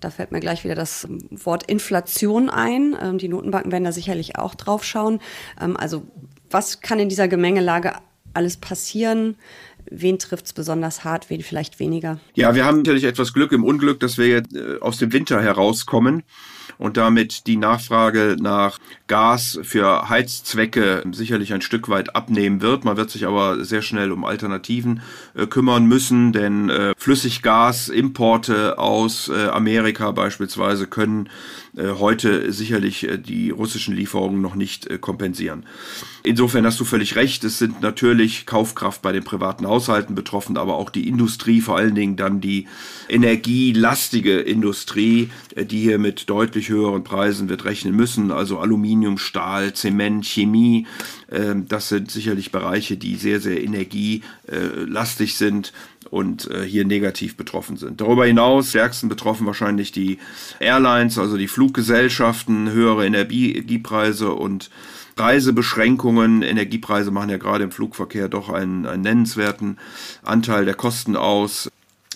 Da 0.00 0.10
fällt 0.10 0.32
mir 0.32 0.40
gleich 0.40 0.64
wieder 0.64 0.74
das 0.74 1.08
Wort 1.30 1.64
Inflation 1.64 2.50
ein. 2.50 2.94
Ähm, 3.02 3.16
die 3.16 3.28
Notenbanken 3.28 3.72
werden 3.72 3.84
da 3.84 3.92
sicherlich 3.92 4.36
auch 4.36 4.54
drauf 4.54 4.84
schauen. 4.84 5.20
Ähm, 5.58 5.78
also 5.78 6.02
was 6.50 6.82
kann 6.82 6.98
in 6.98 7.08
dieser 7.08 7.28
Gemengelage 7.28 7.94
alles 8.34 8.56
passieren? 8.56 9.36
Wen 9.90 10.18
trifft 10.18 10.46
es 10.46 10.52
besonders 10.52 11.04
hart, 11.04 11.28
wen 11.28 11.42
vielleicht 11.42 11.80
weniger? 11.80 12.18
Ja, 12.34 12.54
wir 12.54 12.64
haben 12.64 12.78
natürlich 12.78 13.04
etwas 13.04 13.32
Glück 13.32 13.52
im 13.52 13.64
Unglück, 13.64 14.00
dass 14.00 14.16
wir 14.16 14.28
jetzt 14.28 14.54
äh, 14.54 14.78
aus 14.80 14.98
dem 14.98 15.12
Winter 15.12 15.42
herauskommen 15.42 16.22
und 16.78 16.96
damit 16.96 17.46
die 17.46 17.56
Nachfrage 17.56 18.36
nach 18.40 18.78
Gas 19.06 19.58
für 19.62 20.08
Heizzwecke 20.08 21.04
sicherlich 21.12 21.52
ein 21.52 21.62
Stück 21.62 21.88
weit 21.88 22.16
abnehmen 22.16 22.62
wird. 22.62 22.84
Man 22.84 22.96
wird 22.96 23.10
sich 23.10 23.26
aber 23.26 23.64
sehr 23.64 23.82
schnell 23.82 24.12
um 24.12 24.24
Alternativen 24.24 25.02
äh, 25.34 25.46
kümmern 25.46 25.86
müssen, 25.86 26.32
denn 26.32 26.70
äh, 26.70 26.94
Flüssiggasimporte 26.96 28.78
aus 28.78 29.28
äh, 29.28 29.48
Amerika 29.48 30.10
beispielsweise 30.12 30.86
können 30.86 31.28
heute 31.80 32.52
sicherlich 32.52 33.08
äh, 33.08 33.18
die 33.18 33.50
russischen 33.50 33.94
Lieferungen 33.96 34.42
noch 34.42 34.54
nicht 34.54 34.86
äh, 34.88 34.98
kompensieren. 34.98 35.64
Insofern 36.22 36.66
hast 36.66 36.78
du 36.78 36.84
völlig 36.84 37.16
recht. 37.16 37.42
Es 37.44 37.58
sind 37.58 37.80
natürlich 37.80 38.44
Kaufkraft 38.44 39.00
bei 39.00 39.12
den 39.12 39.24
privaten 39.24 39.66
Haushalten 39.66 40.14
betroffen, 40.14 40.56
aber 40.56 40.76
auch 40.76 40.90
die 40.90 41.08
Industrie, 41.08 41.60
vor 41.60 41.78
allen 41.78 41.94
Dingen 41.94 42.16
dann 42.16 42.40
die 42.40 42.66
energielastige 43.08 44.38
Industrie, 44.40 45.30
die 45.56 45.80
hier 45.80 45.98
mit 45.98 46.28
deutlich 46.28 46.68
höheren 46.68 47.04
Preisen 47.04 47.48
wird 47.48 47.64
rechnen 47.64 47.96
müssen. 47.96 48.30
Also 48.30 48.58
Aluminium, 48.58 49.18
Stahl, 49.18 49.72
Zement, 49.72 50.24
Chemie. 50.24 50.86
Ähm, 51.32 51.66
das 51.68 51.88
sind 51.88 52.10
sicherlich 52.10 52.52
Bereiche, 52.52 52.96
die 52.96 53.16
sehr, 53.16 53.40
sehr 53.40 53.62
energielastig 53.62 55.36
sind 55.36 55.72
und 56.10 56.50
äh, 56.50 56.62
hier 56.64 56.84
negativ 56.84 57.36
betroffen 57.36 57.76
sind. 57.76 58.00
Darüber 58.00 58.26
hinaus 58.26 58.68
stärksten 58.68 59.08
betroffen 59.08 59.46
wahrscheinlich 59.46 59.92
die 59.92 60.18
Airlines, 60.60 61.18
also 61.18 61.36
die 61.36 61.48
Fluggesellschaften, 61.48 62.70
höhere 62.70 63.06
Energiepreise 63.06 64.32
und 64.32 64.70
Reisebeschränkungen. 65.16 66.42
Energiepreise 66.42 67.10
machen 67.10 67.30
ja 67.30 67.38
gerade 67.38 67.64
im 67.64 67.70
Flugverkehr 67.70 68.28
doch 68.28 68.50
einen, 68.50 68.86
einen 68.86 69.02
nennenswerten 69.02 69.78
Anteil 70.22 70.64
der 70.64 70.74
Kosten 70.74 71.16
aus. 71.16 71.70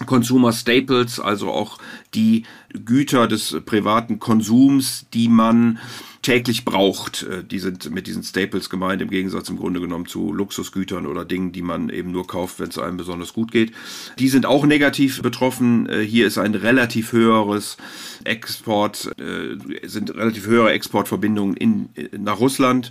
Consumer 0.04 0.52
Staples, 0.52 1.18
also 1.18 1.50
auch 1.50 1.78
die 2.14 2.42
Güter 2.85 3.28
des 3.28 3.56
privaten 3.64 4.18
Konsums, 4.18 5.06
die 5.14 5.28
man 5.28 5.78
täglich 6.26 6.64
braucht. 6.64 7.23
Äh, 7.23 7.45
die 7.45 7.61
sind 7.61 7.88
mit 7.95 8.09
diesen 8.09 8.25
Staples 8.25 8.68
gemeint, 8.68 9.00
im 9.00 9.11
Gegensatz 9.11 9.49
im 9.49 9.56
Grunde 9.56 9.80
genommen 9.80 10.06
zu 10.06 10.33
Luxusgütern 10.33 11.06
oder 11.06 11.25
Dingen, 11.25 11.52
die 11.52 11.62
man 11.62 11.88
eben 11.88 12.11
nur 12.11 12.26
kauft, 12.26 12.59
wenn 12.59 12.68
es 12.68 12.78
einem 12.78 12.97
besonders 12.97 13.33
gut 13.33 13.52
geht. 13.52 13.73
Die 14.18 14.28
sind 14.28 14.45
auch 14.45 14.66
negativ 14.66 15.23
betroffen. 15.23 15.88
Äh, 15.88 16.00
hier 16.00 16.26
ist 16.26 16.38
ein 16.38 16.56
relativ 16.56 17.12
höheres 17.12 17.76
Export, 18.25 19.12
äh, 19.21 19.87
sind 19.87 20.12
relativ 20.16 20.47
höhere 20.47 20.73
Exportverbindungen 20.73 21.56
in, 21.56 21.88
nach 22.18 22.40
Russland 22.40 22.90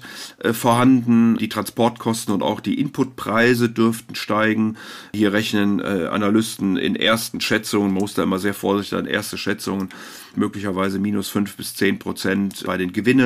vorhanden. 0.54 1.36
Die 1.38 1.50
Transportkosten 1.50 2.34
und 2.34 2.42
auch 2.42 2.62
die 2.62 2.80
Inputpreise 2.80 3.70
dürften 3.70 4.15
steigen. 4.15 4.77
Hier 5.13 5.34
rechnen 5.34 5.82
Analysten 5.82 6.77
in 6.77 6.96
ersten 6.96 7.42
Schätzungen, 7.42 7.92
man 7.92 8.01
muss 8.01 8.13
da 8.13 8.24
immer 8.24 8.39
sehr 8.39 8.54
vorsichtig 8.54 8.92
sein, 8.92 9.06
erste 9.06 9.38
Schätzungen, 9.38 9.89
möglicherweise 10.36 11.00
minus 11.00 11.30
fünf 11.30 11.56
bis 11.56 11.75
zehn 11.75 12.00
Prozent 12.00 12.63
bei 12.65 12.77
den 12.77 12.94
Gewinnen. 12.94 13.25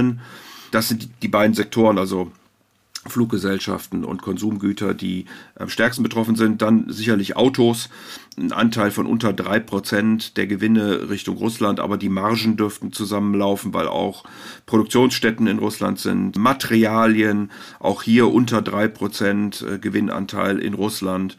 Das 0.72 0.88
sind 0.88 1.10
die 1.22 1.28
beiden 1.28 1.54
Sektoren, 1.54 1.98
also 1.98 2.32
Fluggesellschaften 3.08 4.04
und 4.04 4.22
Konsumgüter, 4.22 4.94
die 4.94 5.26
am 5.58 5.70
stärksten 5.70 6.04
betroffen 6.04 6.36
sind. 6.36 6.62
Dann 6.62 6.86
sicherlich 6.90 7.38
Autos, 7.38 7.90
ein 8.38 8.52
Anteil 8.52 8.92
von 8.92 9.06
unter 9.06 9.32
drei 9.32 9.60
Prozent 9.60 10.36
der 10.36 10.48
Gewinne 10.48 11.10
Richtung 11.10 11.38
Russland, 11.38 11.80
aber 11.80 11.98
die 11.98 12.10
Margen 12.10 12.58
dürften 12.58 12.92
zusammenlaufen, 12.92 13.74
weil 13.74 13.88
auch 13.88 14.24
Produktionsstätten 14.66 15.48
in 15.48 15.60
Russland 15.60 16.00
sind. 16.00 16.38
Materialien, 16.38 17.52
auch 17.80 18.04
hier 18.04 18.32
unter 18.34 18.62
drei 18.62 18.88
Prozent 18.88 19.62
äh, 19.62 19.80
Gewinnanteil 19.80 20.60
in 20.60 20.74
Russland. 20.74 21.38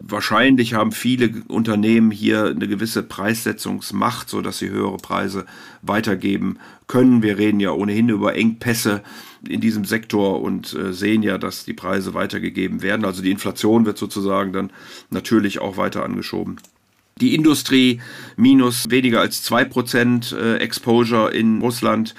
Wahrscheinlich 0.00 0.74
haben 0.74 0.92
viele 0.92 1.42
Unternehmen 1.46 2.10
hier 2.10 2.46
eine 2.46 2.66
gewisse 2.68 3.02
Preissetzungsmacht, 3.02 4.28
so 4.28 4.40
dass 4.40 4.58
sie 4.58 4.70
höhere 4.70 4.96
Preise 4.96 5.44
weitergeben 5.82 6.58
können. 6.86 7.22
Wir 7.22 7.38
reden 7.38 7.60
ja 7.60 7.70
ohnehin 7.70 8.08
über 8.08 8.34
Engpässe 8.34 9.02
in 9.48 9.60
diesem 9.60 9.84
Sektor 9.84 10.40
und 10.40 10.74
äh, 10.74 10.92
sehen 10.92 11.22
ja, 11.22 11.38
dass 11.38 11.64
die 11.64 11.72
Preise 11.72 12.14
weitergegeben 12.14 12.82
werden. 12.82 13.04
Also 13.04 13.22
die 13.22 13.30
Inflation 13.30 13.86
wird 13.86 13.98
sozusagen 13.98 14.52
dann 14.52 14.70
natürlich 15.10 15.60
auch 15.60 15.76
weiter 15.76 16.04
angeschoben. 16.04 16.56
Die 17.20 17.34
Industrie 17.34 18.00
minus 18.36 18.90
weniger 18.90 19.20
als 19.20 19.48
2% 19.48 20.36
äh, 20.36 20.56
Exposure 20.56 21.30
in 21.30 21.60
Russland. 21.60 22.14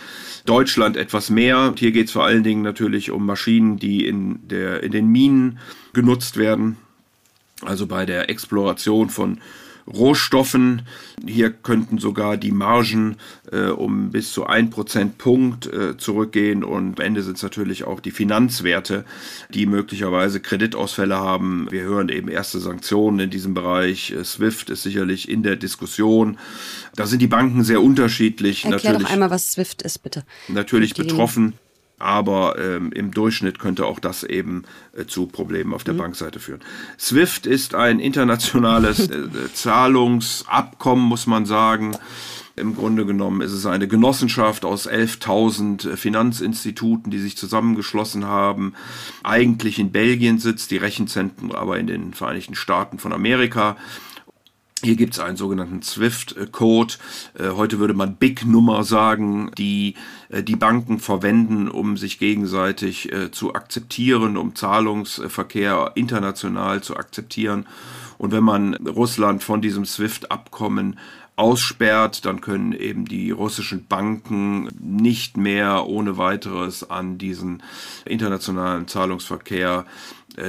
Deutschland 0.45 0.97
etwas 0.97 1.29
mehr. 1.29 1.73
Hier 1.77 1.91
geht 1.91 2.07
es 2.07 2.11
vor 2.11 2.25
allen 2.25 2.43
Dingen 2.43 2.61
natürlich 2.61 3.11
um 3.11 3.25
Maschinen, 3.25 3.77
die 3.77 4.05
in, 4.05 4.39
der, 4.47 4.83
in 4.83 4.91
den 4.91 5.07
Minen 5.07 5.59
genutzt 5.93 6.37
werden 6.37 6.77
also 7.65 7.87
bei 7.87 8.05
der 8.05 8.29
Exploration 8.29 9.09
von 9.09 9.39
Rohstoffen. 9.87 10.83
Hier 11.25 11.51
könnten 11.51 11.97
sogar 11.97 12.37
die 12.37 12.51
Margen 12.51 13.17
äh, 13.51 13.67
um 13.67 14.11
bis 14.11 14.31
zu 14.31 14.45
ein 14.45 14.69
Prozentpunkt 14.69 15.67
äh, 15.67 15.97
zurückgehen 15.97 16.63
und 16.63 16.99
am 16.99 17.05
Ende 17.05 17.23
sind 17.23 17.37
es 17.37 17.43
natürlich 17.43 17.83
auch 17.83 17.99
die 17.99 18.11
Finanzwerte, 18.11 19.05
die 19.53 19.65
möglicherweise 19.65 20.39
Kreditausfälle 20.39 21.17
haben. 21.17 21.67
Wir 21.69 21.83
hören 21.83 22.09
eben 22.09 22.29
erste 22.29 22.59
Sanktionen 22.59 23.19
in 23.19 23.29
diesem 23.29 23.53
Bereich. 23.53 24.11
Äh, 24.11 24.23
SWIFT 24.23 24.69
ist 24.69 24.83
sicherlich 24.83 25.29
in 25.29 25.43
der 25.43 25.55
Diskussion. 25.55 26.37
Da 26.95 27.05
sind 27.05 27.21
die 27.21 27.27
Banken 27.27 27.63
sehr 27.63 27.81
unterschiedlich. 27.81 28.65
Erklär 28.65 28.93
natürlich, 28.93 29.07
doch 29.07 29.13
einmal, 29.13 29.31
was 29.31 29.51
SWIFT 29.51 29.81
ist, 29.81 29.99
bitte. 29.99 30.23
Natürlich 30.47 30.93
betroffen 30.93 31.53
aber 31.99 32.57
ähm, 32.59 32.91
im 32.91 33.11
Durchschnitt 33.11 33.59
könnte 33.59 33.85
auch 33.85 33.99
das 33.99 34.23
eben 34.23 34.63
äh, 34.95 35.05
zu 35.05 35.27
Problemen 35.27 35.73
auf 35.73 35.83
der 35.83 35.93
mhm. 35.93 35.99
Bankseite 35.99 36.39
führen. 36.39 36.61
SWIFT 36.99 37.45
ist 37.45 37.75
ein 37.75 37.99
internationales 37.99 39.09
äh, 39.09 39.53
Zahlungsabkommen, 39.53 41.05
muss 41.05 41.27
man 41.27 41.45
sagen. 41.45 41.95
Im 42.55 42.75
Grunde 42.75 43.05
genommen 43.05 43.41
ist 43.41 43.51
es 43.51 43.65
eine 43.65 43.87
Genossenschaft 43.87 44.63
aus 44.63 44.87
11.000 44.87 45.89
äh, 45.93 45.97
Finanzinstituten, 45.97 47.09
die 47.09 47.19
sich 47.19 47.35
zusammengeschlossen 47.35 48.25
haben. 48.25 48.73
Eigentlich 49.23 49.79
in 49.79 49.91
Belgien 49.91 50.37
sitzt, 50.37 50.69
die 50.71 50.77
Rechenzentren 50.77 51.51
aber 51.53 51.79
in 51.79 51.87
den 51.87 52.13
Vereinigten 52.13 52.55
Staaten 52.55 52.99
von 52.99 53.13
Amerika. 53.13 53.75
Hier 54.83 54.97
gibt 54.97 55.13
es 55.13 55.19
einen 55.21 55.37
sogenannten 55.37 55.81
SWIFT-Code. 55.81 56.95
Äh, 57.39 57.51
heute 57.51 57.79
würde 57.79 57.93
man 57.93 58.17
Big-Nummer 58.17 58.83
sagen, 58.83 59.49
die 59.57 59.95
äh, 60.27 60.43
die 60.43 60.57
Banken 60.57 60.99
verwenden, 60.99 61.69
um 61.69 61.95
sich 61.95 62.19
gegenseitig 62.19 63.09
äh, 63.13 63.31
zu 63.31 63.55
akzeptieren, 63.55 64.35
um 64.35 64.55
Zahlungsverkehr 64.55 65.93
international 65.95 66.83
zu 66.83 66.97
akzeptieren. 66.97 67.65
Und 68.17 68.33
wenn 68.33 68.43
man 68.43 68.73
Russland 68.73 69.41
von 69.41 69.61
diesem 69.61 69.85
SWIFT-Abkommen 69.85 70.99
aussperrt, 71.35 72.25
dann 72.25 72.41
können 72.41 72.73
eben 72.73 73.05
die 73.05 73.31
russischen 73.31 73.87
Banken 73.87 74.69
nicht 74.79 75.37
mehr 75.37 75.87
ohne 75.87 76.17
weiteres 76.17 76.89
an 76.89 77.17
diesen 77.17 77.63
internationalen 78.05 78.87
Zahlungsverkehr 78.87 79.85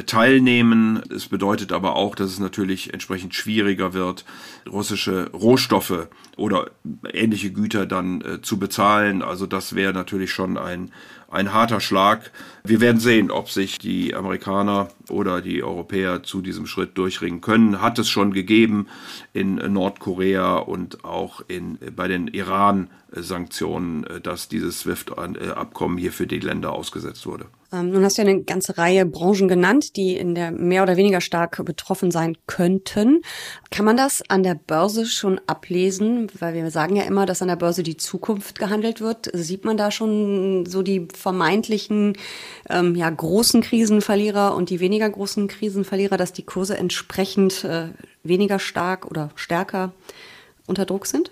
teilnehmen. 0.07 1.03
Es 1.11 1.29
bedeutet 1.29 1.73
aber 1.73 1.97
auch, 1.97 2.15
dass 2.15 2.31
es 2.31 2.39
natürlich 2.39 2.93
entsprechend 2.93 3.35
schwieriger 3.35 3.93
wird, 3.93 4.25
russische 4.71 5.31
Rohstoffe 5.31 6.09
oder 6.37 6.71
ähnliche 7.13 7.53
Güter 7.53 7.87
dann 7.87 8.21
äh, 8.21 8.43
zu 8.43 8.59
bezahlen. 8.59 9.23
Also 9.23 9.47
das 9.47 9.75
wäre 9.75 9.93
natürlich 9.93 10.33
schon 10.33 10.57
ein, 10.57 10.91
ein 11.31 11.53
harter 11.53 11.81
Schlag. 11.81 12.31
Wir 12.65 12.81
werden 12.81 13.01
sehen, 13.01 13.31
ob 13.31 13.51
sich 13.51 13.79
die 13.79 14.15
Amerikaner 14.15 14.89
oder 15.11 15.43
die 15.43 15.63
Europäer 15.63 16.23
zu 16.23 16.41
diesem 16.41 16.67
Schritt 16.67 16.97
durchringen 16.97 17.41
können. 17.41 17.81
Hat 17.81 17.99
es 17.99 18.09
schon 18.09 18.33
gegeben 18.33 18.87
in 19.33 19.57
Nordkorea 19.57 20.57
und 20.57 21.05
auch 21.05 21.43
in, 21.49 21.79
bei 21.95 22.09
den 22.09 22.29
Iran-Sanktionen, 22.29 24.05
äh, 24.05 24.21
dass 24.21 24.49
dieses 24.49 24.81
SWIFT-Abkommen 24.81 25.99
hier 25.99 26.13
für 26.13 26.27
die 26.27 26.41
Länder 26.41 26.73
ausgesetzt 26.73 27.27
wurde. 27.27 27.47
Ähm, 27.75 27.91
nun 27.91 28.05
hast 28.05 28.17
du 28.17 28.23
ja 28.23 28.29
eine 28.29 28.43
ganze 28.43 28.79
Reihe 28.79 29.05
Branchen 29.05 29.49
genannt, 29.49 29.97
die 29.97 30.17
in 30.17 30.35
der 30.35 30.53
mehr 30.53 30.83
oder 30.83 30.97
weniger 30.97 31.21
stark 31.21 31.63
betroffen 31.65 32.11
sein 32.11 32.37
könnten. 32.47 33.23
Kann 33.71 33.85
man 33.85 33.97
das 33.97 34.23
an 34.29 34.43
der 34.43 34.55
Börse 34.55 35.07
schon 35.07 35.41
ablesen? 35.47 36.29
Weil 36.39 36.55
wir 36.55 36.71
sagen 36.71 36.97
ja 36.97 37.03
immer, 37.03 37.27
dass 37.27 37.43
an 37.43 37.49
der 37.49 37.57
Börse 37.57 37.83
die 37.83 37.97
Zukunft 37.97 38.59
gehandelt 38.59 39.01
wird. 39.01 39.31
Sieht 39.33 39.65
man 39.65 39.77
da 39.77 39.91
schon 39.91 40.67
so 40.67 40.83
die 40.83 41.09
vermeintlichen 41.13 42.17
ähm, 42.71 42.95
ja, 42.95 43.11
großen 43.11 43.61
Krisenverlierer 43.61 44.55
und 44.55 44.71
die 44.71 44.81
weniger 44.81 45.09
großen 45.11 45.49
Krisenverlierer, 45.49 46.17
dass 46.17 46.33
die 46.33 46.45
Kurse 46.45 46.77
entsprechend 46.77 47.65
äh, 47.65 47.89
weniger 48.23 48.59
stark 48.59 49.07
oder 49.07 49.31
stärker 49.35 49.93
unter 50.67 50.87
Druck 50.87 51.07
sind? 51.07 51.31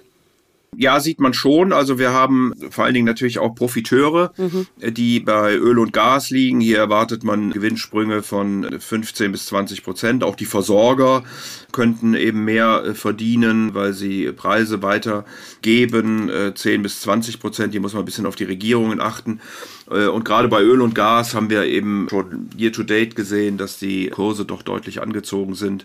Ja, 0.75 1.01
sieht 1.01 1.21
man 1.21 1.35
schon. 1.35 1.75
Also 1.75 1.99
wir 1.99 2.13
haben 2.13 2.55
vor 2.71 2.85
allen 2.85 2.95
Dingen 2.95 3.07
natürlich 3.07 3.39
auch 3.39 3.55
Profiteure, 3.55 4.33
mhm. 4.39 4.67
die 4.81 5.21
bei 5.21 5.55
Öl 5.55 5.79
und 5.79 5.93
Gas 5.93 6.31
liegen. 6.31 6.63
Hier 6.63 6.79
erwartet 6.79 7.25
man 7.25 7.51
Gewinnsprünge 7.51 8.23
von 8.23 8.81
15 8.81 9.33
bis 9.33 9.47
20 9.47 9.85
Prozent. 9.85 10.25
Auch 10.25 10.35
die 10.35 10.47
Versorger 10.47 11.25
könnten 11.73 12.15
eben 12.15 12.47
mehr 12.47 12.85
äh, 12.85 12.95
verdienen, 12.95 13.75
weil 13.75 13.93
sie 13.93 14.33
Preise 14.33 14.81
weitergeben. 14.83 16.31
10 16.55 16.81
äh, 16.81 16.83
bis 16.83 17.03
20 17.03 17.39
Prozent. 17.39 17.73
Hier 17.73 17.83
muss 17.83 17.93
man 17.93 18.03
ein 18.03 18.07
bisschen 18.07 18.27
auf 18.27 18.37
die 18.37 18.45
Regierungen 18.45 18.99
achten. 18.99 19.41
Äh, 19.91 20.07
und 20.07 20.25
gerade 20.25 20.49
bei 20.49 20.63
Öl 20.63 20.81
und 20.81 20.95
Gas 20.95 21.35
haben 21.35 21.51
wir 21.51 21.65
eben 21.65 22.07
schon 22.09 22.49
year 22.57 22.73
to 22.73 22.83
date 22.83 23.15
gesehen, 23.15 23.59
dass 23.59 23.79
die 23.79 24.09
Kurse 24.09 24.47
doch 24.47 24.63
deutlich 24.63 25.03
angezogen 25.03 25.55
sind. 25.55 25.85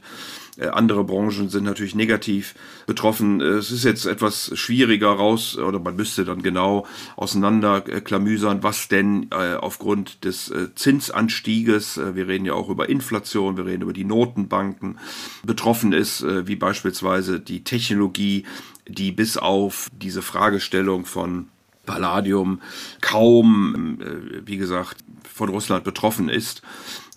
Äh, 0.58 0.68
andere 0.68 1.04
Branchen 1.04 1.50
sind 1.50 1.64
natürlich 1.64 1.96
negativ 1.96 2.56
betroffen. 2.86 3.42
Äh, 3.42 3.46
es 3.46 3.72
ist 3.72 3.84
jetzt 3.84 4.06
etwas 4.06 4.52
schwieriger 4.58 5.10
raus, 5.10 5.58
oder 5.58 5.80
man 5.80 5.96
müsste 5.96 6.26
dann 6.26 6.42
genau 6.42 6.86
auseinanderklamüsern, 7.16 8.64
was 8.64 8.88
denn 8.88 9.32
aufgrund 9.32 10.24
des 10.24 10.52
Zinsanstieges, 10.76 12.00
wir 12.14 12.28
reden 12.28 12.46
ja 12.46 12.54
auch 12.54 12.70
über 12.70 12.90
Inflation, 12.90 13.58
wir 13.58 13.66
reden 13.66 13.84
über 13.84 13.94
die 13.94 14.04
Notenbanken, 14.04 15.00
betroffen 15.44 15.94
ist, 15.94 16.24
wie 16.24 16.56
beispielsweise 16.56 17.40
die 17.40 17.64
Technologie, 17.64 18.46
die 18.88 19.12
bis 19.12 19.38
auf 19.38 19.90
diese 19.94 20.22
Fragestellung 20.22 21.06
von 21.06 21.48
Palladium 21.88 22.62
kaum, 23.02 23.98
äh, 24.00 24.46
wie 24.46 24.58
gesagt, 24.58 24.98
von 25.24 25.50
Russland 25.50 25.84
betroffen 25.84 26.30
ist. 26.30 26.62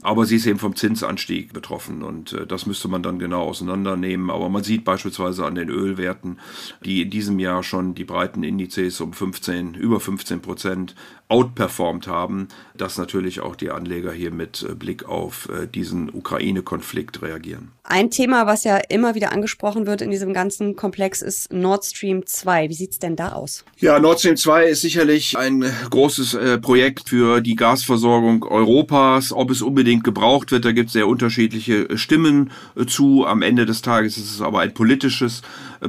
Aber 0.02 0.24
sie 0.24 0.36
ist 0.36 0.46
eben 0.46 0.58
vom 0.58 0.76
Zinsanstieg 0.76 1.52
betroffen 1.52 2.02
und 2.02 2.32
äh, 2.32 2.46
das 2.46 2.66
müsste 2.66 2.88
man 2.88 3.02
dann 3.02 3.18
genau 3.18 3.42
auseinandernehmen. 3.42 4.30
Aber 4.30 4.48
man 4.48 4.62
sieht 4.62 4.84
beispielsweise 4.84 5.44
an 5.44 5.54
den 5.54 5.68
Ölwerten, 5.68 6.38
die 6.84 7.02
in 7.02 7.10
diesem 7.10 7.38
Jahr 7.38 7.62
schon 7.62 7.94
die 7.94 8.04
breiten 8.04 8.42
Indizes 8.42 9.00
um 9.00 9.12
15, 9.12 9.74
über 9.74 10.00
15 10.00 10.40
Prozent 10.40 10.94
outperformt 11.28 12.08
haben, 12.08 12.48
dass 12.76 12.98
natürlich 12.98 13.40
auch 13.40 13.54
die 13.54 13.70
Anleger 13.70 14.12
hier 14.12 14.32
mit 14.32 14.66
äh, 14.68 14.74
Blick 14.74 15.04
auf 15.08 15.48
äh, 15.48 15.66
diesen 15.68 16.12
Ukraine-Konflikt 16.12 17.22
reagieren. 17.22 17.70
Ein 17.84 18.10
Thema, 18.10 18.46
was 18.46 18.64
ja 18.64 18.78
immer 18.88 19.14
wieder 19.14 19.32
angesprochen 19.32 19.86
wird 19.86 20.00
in 20.00 20.10
diesem 20.10 20.32
ganzen 20.32 20.76
Komplex, 20.76 21.22
ist 21.22 21.52
Nord 21.52 21.84
Stream 21.84 22.26
2. 22.26 22.68
Wie 22.68 22.74
sieht's 22.74 22.98
denn 22.98 23.16
da 23.16 23.32
aus? 23.32 23.64
Ja, 23.78 23.98
Nord 23.98 24.20
Stream 24.20 24.36
2 24.36 24.66
ist 24.66 24.80
sicherlich 24.80 25.36
ein 25.36 25.64
großes 25.90 26.38
Projekt 26.62 27.08
für 27.08 27.40
die 27.40 27.56
Gasversorgung 27.56 28.44
Europas. 28.44 29.32
Ob 29.32 29.50
es 29.50 29.60
unbedingt 29.60 29.89
gebraucht 29.98 30.52
wird, 30.52 30.64
da 30.64 30.72
gibt 30.72 30.88
es 30.88 30.92
sehr 30.92 31.08
unterschiedliche 31.08 31.98
Stimmen 31.98 32.50
zu. 32.86 33.26
Am 33.26 33.42
Ende 33.42 33.66
des 33.66 33.82
Tages 33.82 34.16
ist 34.16 34.32
es 34.32 34.40
aber 34.40 34.60
ein 34.60 34.72
politisches 34.72 35.42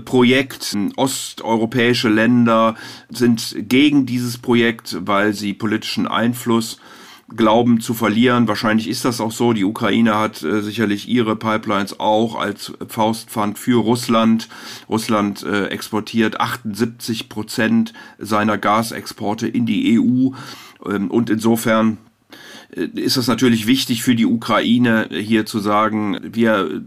Projekt. 0.05 0.75
Osteuropäische 0.96 2.10
Länder 2.10 2.75
sind 3.10 3.55
gegen 3.58 4.05
dieses 4.05 4.38
Projekt, 4.38 4.98
weil 5.01 5.34
sie 5.34 5.53
politischen 5.53 6.08
Einfluss 6.08 6.79
glauben 7.36 7.79
zu 7.81 7.93
verlieren. 7.93 8.48
Wahrscheinlich 8.48 8.88
ist 8.88 9.05
das 9.05 9.22
auch 9.22 9.31
so. 9.31 9.53
Die 9.53 9.63
Ukraine 9.63 10.17
hat 10.17 10.43
äh, 10.43 10.62
sicherlich 10.62 11.08
ihre 11.08 11.36
Pipelines 11.36 12.00
auch 12.00 12.36
als 12.36 12.74
Faustpfand 12.88 13.58
für 13.58 13.79
Russland. 13.81 14.50
Russland 14.89 15.43
äh, 15.43 15.67
exportiert 15.67 16.39
78 16.39 17.29
Prozent 17.29 17.93
seiner 18.17 18.58
Gasexporte 18.58 19.48
in 19.48 19.65
die 19.65 20.00
EU. 20.00 20.31
Ähm, 20.89 21.10
und 21.10 21.29
insofern 21.29 21.93
äh, 21.93 22.11
ist 22.75 23.17
es 23.17 23.27
natürlich 23.27 23.67
wichtig 23.67 24.03
für 24.03 24.15
die 24.15 24.25
Ukraine 24.25 25.09
hier 25.11 25.45
zu 25.45 25.59
sagen, 25.59 26.19
wir 26.23 26.81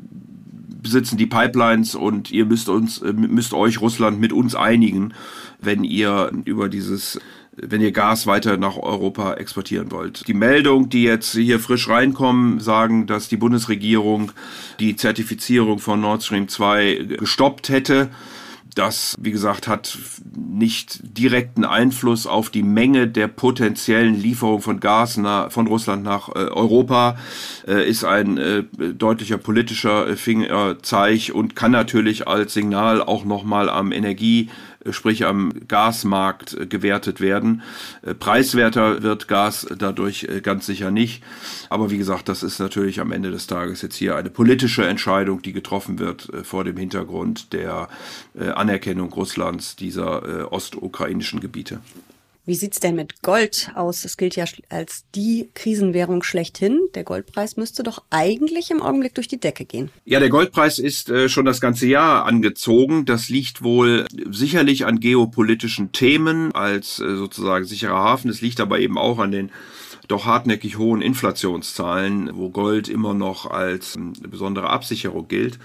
besitzen 0.83 1.17
die 1.17 1.27
Pipelines 1.27 1.95
und 1.95 2.31
ihr 2.31 2.45
müsst 2.45 2.69
uns, 2.69 2.99
äh, 2.99 3.13
müsst 3.13 3.55
euch 3.55 3.81
Russland 3.81 4.21
mit 4.21 4.33
uns 4.33 4.55
einigen, 4.55 5.15
wenn 5.61 5.83
ihr 5.83 6.31
über 6.45 6.69
dieses 6.69 7.21
wenn 7.57 7.81
ihr 7.81 7.93
Gas 7.93 8.27
weiter 8.27 8.57
nach 8.57 8.77
Europa 8.77 9.35
exportieren 9.35 9.93
wollt. 9.93 10.27
Die 10.27 10.35
Meldung, 10.35 10.89
die 10.89 11.05
jetzt 11.05 11.33
hier 11.35 11.61
frisch 11.61 11.89
reinkommen, 11.89 12.59
sagen, 12.59 13.07
dass 13.07 13.29
die 13.29 13.37
Bundesregierung 13.37 14.33
die 14.81 14.97
Zertifizierung 14.97 15.79
von 15.79 16.01
Nord 16.01 16.25
Stream 16.25 16.49
2 16.49 17.17
gestoppt 17.19 17.69
hätte. 17.69 18.11
Das, 18.75 19.15
wie 19.21 19.31
gesagt, 19.31 19.69
hat 19.69 19.97
nicht 20.35 21.01
direkten 21.17 21.65
Einfluss 21.65 22.27
auf 22.27 22.51
die 22.51 22.63
Menge 22.65 23.07
der 23.07 23.29
potenziellen 23.29 24.21
Lieferung 24.21 24.61
von 24.61 24.81
Gas 24.81 25.17
nach, 25.17 25.53
von 25.53 25.67
Russland 25.67 26.03
nach 26.03 26.29
äh, 26.31 26.49
Europa, 26.49 27.17
äh, 27.69 27.89
ist 27.89 28.05
ein 28.05 28.37
äh, 28.39 28.65
deutlicher 28.93 29.39
politischer 29.39 30.17
Fingerzeig 30.17 31.31
und 31.33 31.55
kann 31.55 31.71
natürlich 31.71 32.27
als 32.27 32.55
Signal 32.55 33.01
auch 33.01 33.25
nochmal 33.25 33.69
am 33.69 33.93
Energie 33.93 34.51
sprich 34.91 35.25
am 35.25 35.53
Gasmarkt 35.69 36.55
äh, 36.55 36.67
gewertet 36.67 37.21
werden. 37.21 37.63
Äh, 38.03 38.15
preiswerter 38.15 39.03
wird 39.03 39.29
Gas 39.29 39.67
dadurch 39.79 40.25
äh, 40.25 40.41
ganz 40.41 40.67
sicher 40.67 40.91
nicht. 40.91 41.23
Aber 41.71 41.91
wie 41.91 41.99
gesagt, 41.99 42.29
das 42.29 42.43
ist 42.43 42.59
natürlich 42.59 43.01
am 43.01 43.13
Ende 43.13 43.31
des 43.31 43.47
Tages 43.47 43.83
jetzt 43.83 43.97
hier 43.97 44.17
eine 44.17 44.31
politische 44.31 44.87
Entscheidung, 44.87 45.43
die 45.43 45.53
getroffen 45.53 45.99
wird 45.99 46.29
vor 46.43 46.65
dem 46.65 46.77
Hintergrund 46.77 47.53
der 47.53 47.89
Anerkennung 48.55 49.13
Russlands 49.13 49.77
dieser 49.77 50.53
ostukrainischen 50.53 51.41
Gebiete. 51.41 51.81
Wie 52.47 52.55
sieht's 52.55 52.79
denn 52.79 52.95
mit 52.95 53.23
Gold 53.23 53.71
aus? 53.75 54.05
Es 54.05 54.19
gilt 54.19 54.37
ja 54.37 54.45
als 54.69 55.07
die 55.15 55.49
Krisenwährung 55.55 56.23
schlechthin. 56.23 56.79
Der 56.95 57.03
Goldpreis 57.03 57.57
müsste 57.57 57.83
doch 57.83 58.03
eigentlich 58.11 58.71
im 58.71 58.83
Augenblick 58.83 59.15
durch 59.15 59.29
die 59.29 59.41
Decke 59.41 59.65
gehen. 59.65 59.91
Ja, 60.05 60.21
der 60.21 60.29
Goldpreis 60.29 60.79
ist 60.79 61.09
äh, 61.09 61.31
schon 61.31 61.47
das 61.47 61.63
ganze 61.63 61.87
Jahr 61.87 62.27
angezogen. 62.27 63.07
Das 63.07 63.31
liegt 63.31 63.63
wohl 63.63 64.05
sicherlich 64.31 64.85
an 64.85 65.01
geopolitischen 65.01 65.93
Themen 65.93 66.53
als 66.53 67.01
äh, 67.01 67.17
sozusagen 67.17 67.65
sicherer 67.65 67.95
Hafen. 67.95 68.31
Es 68.31 68.43
liegt 68.43 68.61
aber 68.61 68.79
eben 68.79 68.99
auch 68.99 69.19
an 69.19 69.33
den 69.33 69.51
doch 70.09 70.27
hartnäckig 70.27 70.77
hohen 70.77 71.01
Inflationszahlen, 71.01 72.31
wo 72.35 72.51
Gold 72.51 72.89
immer 72.89 73.15
noch 73.15 73.51
als 73.51 73.97
äh, 73.97 74.29
besondere 74.29 74.69
Absicherung 74.69 75.29
gilt. 75.29 75.59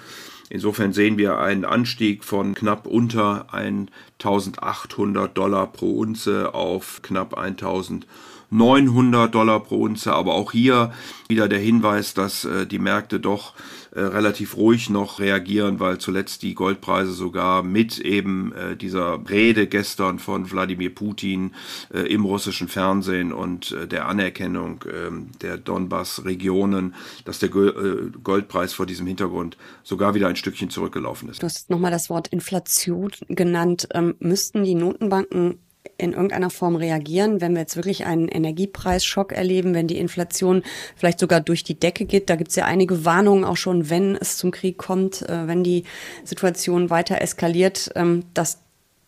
Insofern 0.50 0.94
sehen 0.94 1.18
wir 1.18 1.38
einen 1.38 1.63
Anstieg 1.63 2.24
von 2.24 2.56
knapp 2.56 2.88
unter 2.88 3.53
1800 3.53 5.38
Dollar 5.38 5.68
pro 5.68 6.00
Unze 6.00 6.53
auf 6.56 7.01
knapp 7.03 7.36
1900 7.36 8.08
Dollar 8.10 8.38
pro 8.50 9.82
Unze. 9.82 10.13
Aber 10.13 10.34
auch 10.34 10.51
hier 10.51 10.91
wieder 11.27 11.48
der 11.48 11.60
Hinweis, 11.60 12.13
dass 12.13 12.46
äh, 12.46 12.65
die 12.65 12.79
Märkte 12.79 13.20
doch 13.20 13.53
äh, 13.91 14.01
relativ 14.01 14.56
ruhig 14.56 14.89
noch 14.89 15.20
reagieren, 15.20 15.79
weil 15.79 15.98
zuletzt 15.98 16.44
die 16.44 16.53
Goldpreise 16.53 17.12
sogar 17.12 17.63
mit 17.63 17.98
eben 18.00 18.53
äh, 18.53 18.75
dieser 18.75 19.20
Rede 19.29 19.68
gestern 19.68 20.20
von 20.20 20.51
Wladimir 20.51 20.94
Putin 20.94 21.53
äh, 21.94 22.01
im 22.01 22.25
russischen 22.25 22.68
Fernsehen 22.68 23.34
und 23.34 23.72
äh, 23.72 23.88
der 23.88 24.08
Anerkennung 24.08 24.86
ähm, 24.91 25.32
der 25.41 25.58
Donbass-Regionen, 25.58 26.94
dass 27.25 27.39
der 27.39 27.50
äh, 27.50 28.12
Goldpreis 28.24 28.74
vor 28.74 28.86
diesem 28.86 29.08
Hintergrund 29.08 29.58
sogar 29.84 30.13
wieder 30.13 30.27
ein 30.27 30.36
Stückchen 30.36 30.69
zurückgelaufen 30.69 31.30
ist. 31.30 31.41
Du 31.41 31.47
hast 31.47 31.69
nochmal 31.69 31.91
das 31.91 32.10
Wort 32.10 32.28
Inflation 32.28 33.12
genannt. 33.28 33.88
Ähm, 33.93 34.15
müssten 34.19 34.63
die 34.63 34.76
Notenbanken 34.76 35.60
in 35.98 36.13
irgendeiner 36.13 36.50
Form 36.50 36.76
reagieren, 36.76 37.42
wenn 37.42 37.54
wir 37.54 37.62
jetzt 37.62 37.76
wirklich 37.76 38.06
einen 38.06 38.28
Energiepreisschock 38.28 39.32
erleben, 39.32 39.74
wenn 39.74 39.88
die 39.88 39.98
Inflation 39.98 40.63
vielleicht 40.96 41.20
sogar 41.20 41.42
durch 41.42 41.63
die 41.63 41.80
Decke 41.80 42.06
geht. 42.06 42.30
Da 42.30 42.36
gibt 42.36 42.50
es 42.50 42.56
ja 42.56 42.65
einige 42.65 43.06
Warnungen 43.06 43.44
auch 43.44 43.58
schon, 43.58 43.89
wenn 43.89 44.15
es 44.15 44.38
zum 44.38 44.52
Krieg 44.52 44.78
kommt, 44.78 45.22
äh, 45.24 45.48
wenn 45.48 45.63
die 45.63 45.84
Situation 46.24 46.89
weiter 46.89 47.22
eskaliert, 47.22 47.92
ähm, 47.96 48.24
dass 48.34 48.60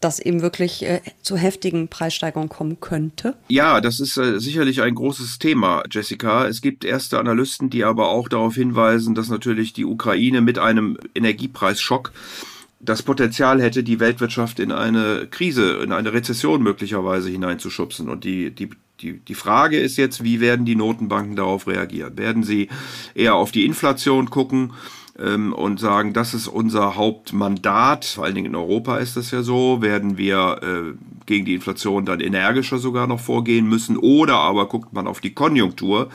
das 0.01 0.19
eben 0.19 0.41
wirklich 0.41 0.83
äh, 0.83 1.01
zu 1.21 1.37
heftigen 1.37 1.87
Preissteigerungen 1.87 2.49
kommen 2.49 2.79
könnte? 2.81 3.35
Ja, 3.47 3.79
das 3.81 3.99
ist 3.99 4.17
äh, 4.17 4.39
sicherlich 4.39 4.81
ein 4.81 4.95
großes 4.95 5.39
Thema, 5.39 5.83
Jessica. 5.89 6.47
Es 6.47 6.61
gibt 6.61 6.83
erste 6.83 7.19
Analysten, 7.19 7.69
die 7.69 7.83
aber 7.83 8.09
auch 8.09 8.27
darauf 8.27 8.55
hinweisen, 8.55 9.15
dass 9.15 9.29
natürlich 9.29 9.73
die 9.73 9.85
Ukraine 9.85 10.41
mit 10.41 10.57
einem 10.57 10.97
Energiepreisschock 11.15 12.11
das 12.83 13.03
Potenzial 13.03 13.61
hätte, 13.61 13.83
die 13.83 13.99
Weltwirtschaft 13.99 14.59
in 14.59 14.71
eine 14.71 15.27
Krise, 15.29 15.73
in 15.83 15.91
eine 15.91 16.13
Rezession 16.13 16.63
möglicherweise 16.63 17.29
hineinzuschubsen. 17.29 18.09
Und 18.09 18.23
die, 18.23 18.51
die, 18.51 18.69
die, 19.01 19.19
die 19.19 19.35
Frage 19.35 19.79
ist 19.79 19.97
jetzt, 19.97 20.23
wie 20.23 20.39
werden 20.39 20.65
die 20.65 20.75
Notenbanken 20.75 21.35
darauf 21.35 21.67
reagieren? 21.67 22.17
Werden 22.17 22.43
sie 22.43 22.69
eher 23.13 23.35
auf 23.35 23.51
die 23.51 23.65
Inflation 23.65 24.29
gucken? 24.29 24.73
ähm, 25.21 25.53
und 25.53 25.79
sagen, 25.79 26.13
das 26.13 26.33
ist 26.33 26.47
unser 26.47 26.95
Hauptmandat, 26.95 28.05
vor 28.05 28.25
allen 28.25 28.35
Dingen 28.35 28.47
in 28.47 28.55
Europa 28.55 28.97
ist 28.97 29.17
das 29.17 29.31
ja 29.31 29.43
so, 29.43 29.81
werden 29.81 30.17
wir 30.17 30.59
äh, 30.61 30.97
gegen 31.25 31.45
die 31.45 31.53
Inflation 31.53 32.05
dann 32.05 32.19
energischer 32.19 32.77
sogar 32.77 33.07
noch 33.07 33.19
vorgehen 33.19 33.67
müssen. 33.67 33.97
Oder 33.97 34.35
aber 34.35 34.67
guckt 34.67 34.93
man 34.93 35.07
auf 35.07 35.19
die 35.19 35.33
Konjunktur 35.33 36.09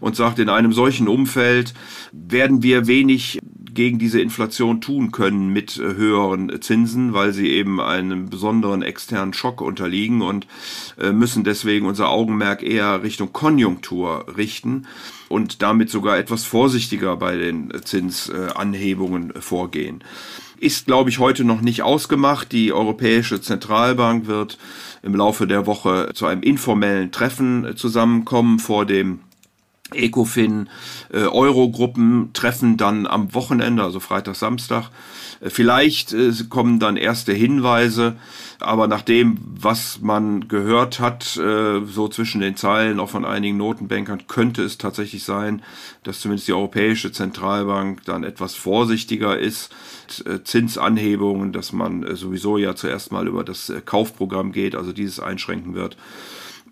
und 0.00 0.16
sagt, 0.16 0.38
in 0.38 0.48
einem 0.48 0.72
solchen 0.72 1.08
Umfeld 1.08 1.74
werden 2.12 2.62
wir 2.62 2.86
wenig 2.86 3.38
gegen 3.78 4.00
diese 4.00 4.20
Inflation 4.20 4.80
tun 4.80 5.12
können 5.12 5.52
mit 5.52 5.76
äh, 5.76 5.82
höheren 5.82 6.60
Zinsen, 6.60 7.12
weil 7.14 7.32
sie 7.32 7.50
eben 7.50 7.80
einem 7.80 8.28
besonderen 8.28 8.82
externen 8.82 9.32
Schock 9.32 9.60
unterliegen 9.60 10.20
und 10.20 10.48
äh, 11.00 11.12
müssen 11.12 11.44
deswegen 11.44 11.86
unser 11.86 12.08
Augenmerk 12.08 12.64
eher 12.64 13.04
Richtung 13.04 13.32
Konjunktur 13.32 14.26
richten 14.36 14.88
und 15.28 15.62
damit 15.62 15.90
sogar 15.90 16.18
etwas 16.18 16.42
vorsichtiger 16.42 17.16
bei 17.18 17.36
den 17.36 17.72
Zinsanhebungen 17.84 19.34
vorgehen. 19.40 20.02
Ist, 20.58 20.86
glaube 20.86 21.10
ich, 21.10 21.20
heute 21.20 21.44
noch 21.44 21.60
nicht 21.60 21.82
ausgemacht. 21.82 22.50
Die 22.50 22.72
Europäische 22.72 23.40
Zentralbank 23.40 24.26
wird 24.26 24.58
im 25.04 25.14
Laufe 25.14 25.46
der 25.46 25.66
Woche 25.66 26.10
zu 26.14 26.26
einem 26.26 26.42
informellen 26.42 27.12
Treffen 27.12 27.76
zusammenkommen 27.76 28.58
vor 28.58 28.86
dem 28.86 29.20
ECOFIN, 29.94 30.68
äh, 31.12 31.18
Eurogruppen 31.18 32.30
treffen 32.32 32.76
dann 32.76 33.06
am 33.06 33.34
Wochenende, 33.34 33.82
also 33.82 34.00
Freitag, 34.00 34.36
Samstag. 34.36 34.90
Äh, 35.40 35.50
vielleicht 35.50 36.12
äh, 36.12 36.32
kommen 36.48 36.78
dann 36.78 36.96
erste 36.96 37.32
Hinweise, 37.32 38.16
aber 38.60 38.88
nach 38.88 39.02
dem, 39.02 39.38
was 39.42 40.00
man 40.00 40.48
gehört 40.48 41.00
hat, 41.00 41.36
äh, 41.36 41.80
so 41.86 42.08
zwischen 42.08 42.40
den 42.40 42.56
Zeilen 42.56 43.00
auch 43.00 43.10
von 43.10 43.24
einigen 43.24 43.56
Notenbankern, 43.56 44.26
könnte 44.26 44.62
es 44.62 44.78
tatsächlich 44.78 45.24
sein, 45.24 45.62
dass 46.02 46.20
zumindest 46.20 46.48
die 46.48 46.52
Europäische 46.54 47.12
Zentralbank 47.12 48.04
dann 48.04 48.24
etwas 48.24 48.54
vorsichtiger 48.54 49.38
ist. 49.38 49.70
Äh, 50.24 50.42
Zinsanhebungen, 50.42 51.52
dass 51.52 51.72
man 51.72 52.02
äh, 52.02 52.16
sowieso 52.16 52.58
ja 52.58 52.74
zuerst 52.74 53.12
mal 53.12 53.26
über 53.26 53.44
das 53.44 53.72
Kaufprogramm 53.84 54.52
geht, 54.52 54.74
also 54.74 54.92
dieses 54.92 55.20
einschränken 55.20 55.74
wird. 55.74 55.96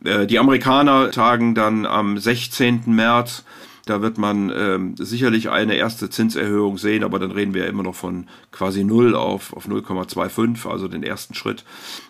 Äh, 0.07 0.27
die 0.27 0.39
Amerikaner 0.39 1.11
tagen 1.11 1.55
dann 1.55 1.85
am 1.87 2.19
16. 2.19 2.83
März 2.87 3.45
Da 3.87 4.03
wird 4.03 4.19
man 4.19 4.51
ähm, 4.51 4.95
sicherlich 4.97 5.51
eine 5.51 5.75
erste 5.75 6.11
Zinserhöhung 6.11 6.77
sehen, 6.77 7.05
aber 7.05 7.21
dann 7.21 7.31
reden 7.31 7.55
wir 7.55 7.65
ja 7.65 7.69
immer 7.69 7.85
noch 7.85 7.95
von 7.95 8.27
quasi 8.51 8.83
0 8.83 9.15
auf, 9.15 9.53
auf 9.53 9.69
0,25, 9.69 10.69
also 10.69 10.89
den 10.89 11.05
ersten 11.05 11.35
Schritt. 11.35 11.65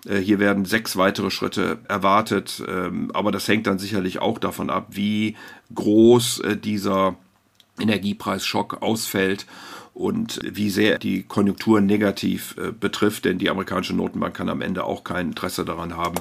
Äh, 0.08 0.18
hier 0.18 0.38
werden 0.38 0.64
sechs 0.64 0.96
weitere 0.96 1.30
Schritte 1.30 1.78
erwartet, 1.86 2.62
ähm, 2.66 3.10
aber 3.12 3.30
das 3.30 3.46
hängt 3.46 3.66
dann 3.66 3.78
sicherlich 3.78 4.20
auch 4.20 4.38
davon 4.38 4.70
ab, 4.70 4.86
wie 4.90 5.36
groß 5.74 6.40
äh, 6.40 6.56
dieser 6.56 7.16
Energiepreisschock 7.78 8.80
ausfällt 8.80 9.44
und 9.96 10.40
wie 10.44 10.68
sehr 10.68 10.98
die 10.98 11.22
Konjunktur 11.22 11.80
negativ 11.80 12.54
äh, 12.58 12.70
betrifft, 12.70 13.24
denn 13.24 13.38
die 13.38 13.48
amerikanische 13.48 13.96
Notenbank 13.96 14.36
kann 14.36 14.50
am 14.50 14.60
Ende 14.60 14.84
auch 14.84 15.04
kein 15.04 15.28
Interesse 15.28 15.64
daran 15.64 15.96
haben, 15.96 16.16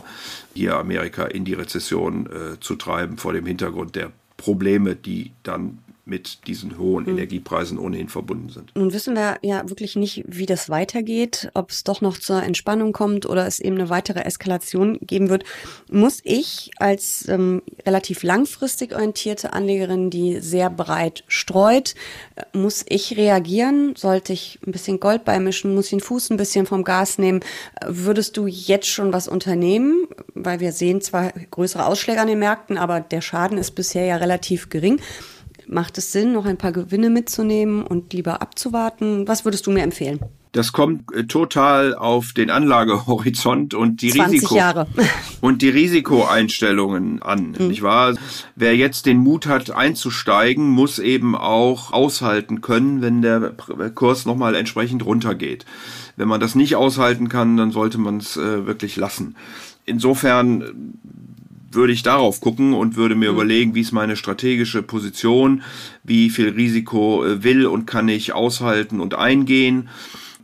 hier 0.53 0.77
Amerika 0.77 1.25
in 1.25 1.43
die 1.43 1.55
Rezession 1.55 2.25
äh, 2.27 2.59
zu 2.61 2.75
treiben 2.75 3.17
vor 3.17 3.33
dem 3.33 3.45
Hintergrund 3.45 3.97
der 3.97 4.13
Probleme, 4.37 4.95
die 4.95 5.33
dann 5.43 5.79
mit 6.05 6.45
diesen 6.47 6.77
hohen 6.77 7.05
mhm. 7.05 7.11
Energiepreisen 7.11 7.79
ohnehin 7.79 8.09
verbunden 8.09 8.49
sind. 8.49 8.71
Nun 8.75 8.93
wissen 8.93 9.15
wir 9.15 9.37
ja 9.41 9.67
wirklich 9.67 9.95
nicht, 9.95 10.23
wie 10.27 10.45
das 10.45 10.69
weitergeht, 10.69 11.49
ob 11.55 11.71
es 11.71 11.83
doch 11.83 12.01
noch 12.01 12.19
zur 12.19 12.43
Entspannung 12.43 12.93
kommt 12.93 13.25
oder 13.25 13.47
es 13.47 13.59
eben 13.59 13.75
eine 13.75 13.89
weitere 13.89 14.19
Eskalation 14.19 14.99
geben 15.01 15.29
wird. 15.29 15.43
Muss 15.89 16.19
ich 16.23 16.71
als 16.77 17.27
ähm, 17.27 17.63
relativ 17.85 18.21
langfristig 18.21 18.93
orientierte 18.93 19.53
Anlegerin, 19.53 20.11
die 20.11 20.39
sehr 20.41 20.69
breit 20.69 21.23
streut, 21.27 21.95
äh, 22.35 22.43
muss 22.55 22.85
ich 22.87 23.17
reagieren? 23.17 23.95
Sollte 23.95 24.33
ich 24.33 24.59
ein 24.65 24.71
bisschen 24.71 24.99
Gold 24.99 25.25
beimischen? 25.25 25.73
Muss 25.73 25.85
ich 25.85 25.91
den 25.91 25.99
Fuß 26.01 26.29
ein 26.29 26.37
bisschen 26.37 26.67
vom 26.67 26.83
Gas 26.83 27.17
nehmen? 27.17 27.39
Würdest 27.83 28.37
du 28.37 28.45
jetzt 28.45 28.87
schon 28.87 29.11
was 29.11 29.27
unternehmen? 29.27 30.07
Weil 30.35 30.59
wir 30.59 30.71
sehen 30.71 31.01
zwar 31.01 31.31
größere 31.49 31.87
Ausschläge 31.87 32.21
an 32.21 32.27
den 32.27 32.39
Märkten, 32.39 32.77
aber 32.77 32.99
der 32.99 33.21
Schaden 33.21 33.57
ist 33.57 33.71
bisher 33.71 34.05
ja 34.05 34.17
relativ 34.17 34.69
gering. 34.69 35.01
Macht 35.67 35.97
es 35.97 36.11
Sinn, 36.11 36.33
noch 36.33 36.45
ein 36.45 36.57
paar 36.57 36.71
Gewinne 36.71 37.09
mitzunehmen 37.09 37.83
und 37.83 38.13
lieber 38.13 38.41
abzuwarten? 38.41 39.27
Was 39.27 39.45
würdest 39.45 39.65
du 39.67 39.71
mir 39.71 39.83
empfehlen? 39.83 40.19
Das 40.55 40.71
kommt 40.71 41.13
äh, 41.13 41.25
total 41.25 41.93
auf 41.93 42.31
den 42.31 42.49
Anlagehorizont 42.49 43.73
und 43.73 44.01
die 44.01 44.11
Risiko 44.11 44.55
Jahre. 44.55 44.87
und 45.41 45.61
die 45.61 45.67
Risikoeinstellungen 45.67 47.21
an, 47.21 47.55
mhm. 47.59 47.67
nicht 47.67 47.81
wahr? 47.81 48.15
Wer 48.55 48.77
jetzt 48.77 49.05
den 49.05 49.17
Mut 49.17 49.47
hat 49.47 49.71
einzusteigen, 49.71 50.69
muss 50.69 50.97
eben 50.99 51.35
auch 51.35 51.91
aushalten 51.91 52.61
können, 52.61 53.01
wenn 53.01 53.21
der 53.21 53.51
Kurs 53.95 54.25
nochmal 54.25 54.55
entsprechend 54.55 55.05
runtergeht. 55.05 55.65
Wenn 56.15 56.29
man 56.29 56.39
das 56.39 56.55
nicht 56.55 56.77
aushalten 56.77 57.27
kann, 57.27 57.57
dann 57.57 57.71
sollte 57.71 57.97
man 57.97 58.17
es 58.17 58.37
äh, 58.37 58.65
wirklich 58.65 58.95
lassen. 58.95 59.35
Insofern 59.85 60.93
würde 61.71 61.93
ich 61.93 62.03
darauf 62.03 62.41
gucken 62.41 62.73
und 62.73 62.95
würde 62.95 63.15
mir 63.15 63.31
mhm. 63.31 63.35
überlegen, 63.35 63.75
wie 63.75 63.81
ist 63.81 63.91
meine 63.91 64.15
strategische 64.15 64.81
Position, 64.83 65.63
wie 66.03 66.29
viel 66.29 66.49
Risiko 66.49 67.25
äh, 67.25 67.43
will 67.43 67.65
und 67.65 67.85
kann 67.85 68.07
ich 68.07 68.33
aushalten 68.33 68.99
und 68.99 69.13
eingehen. 69.13 69.89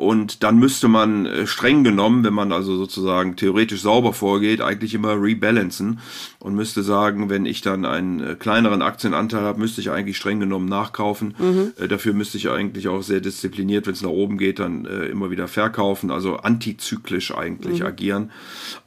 Und 0.02 0.42
dann 0.42 0.58
müsste 0.58 0.88
man 0.88 1.28
äh, 1.28 1.46
streng 1.46 1.84
genommen, 1.84 2.24
wenn 2.24 2.34
man 2.34 2.52
also 2.52 2.76
sozusagen 2.76 3.36
theoretisch 3.36 3.82
sauber 3.82 4.14
vorgeht, 4.14 4.60
eigentlich 4.60 4.96
immer 4.96 5.22
rebalancen 5.22 6.00
und 6.40 6.56
müsste 6.56 6.82
sagen, 6.82 7.30
wenn 7.30 7.46
ich 7.46 7.62
dann 7.62 7.86
einen 7.86 8.20
äh, 8.20 8.34
kleineren 8.34 8.82
Aktienanteil 8.82 9.44
habe, 9.44 9.60
müsste 9.60 9.80
ich 9.80 9.92
eigentlich 9.92 10.18
streng 10.18 10.40
genommen 10.40 10.68
nachkaufen. 10.68 11.36
Mhm. 11.38 11.74
Äh, 11.80 11.88
dafür 11.88 12.14
müsste 12.14 12.40
ich 12.40 12.50
eigentlich 12.50 12.88
auch 12.88 13.04
sehr 13.04 13.22
diszipliniert, 13.22 13.86
wenn 13.86 13.94
es 13.94 14.02
nach 14.02 14.10
oben 14.10 14.40
geht, 14.40 14.58
dann 14.58 14.86
immer 14.86 15.30
wieder 15.30 15.48
verkaufen, 15.48 16.10
also 16.10 16.38
antizyklisch 16.38 17.36
eigentlich 17.36 17.82
mhm. 17.82 17.86
agieren. 17.86 18.32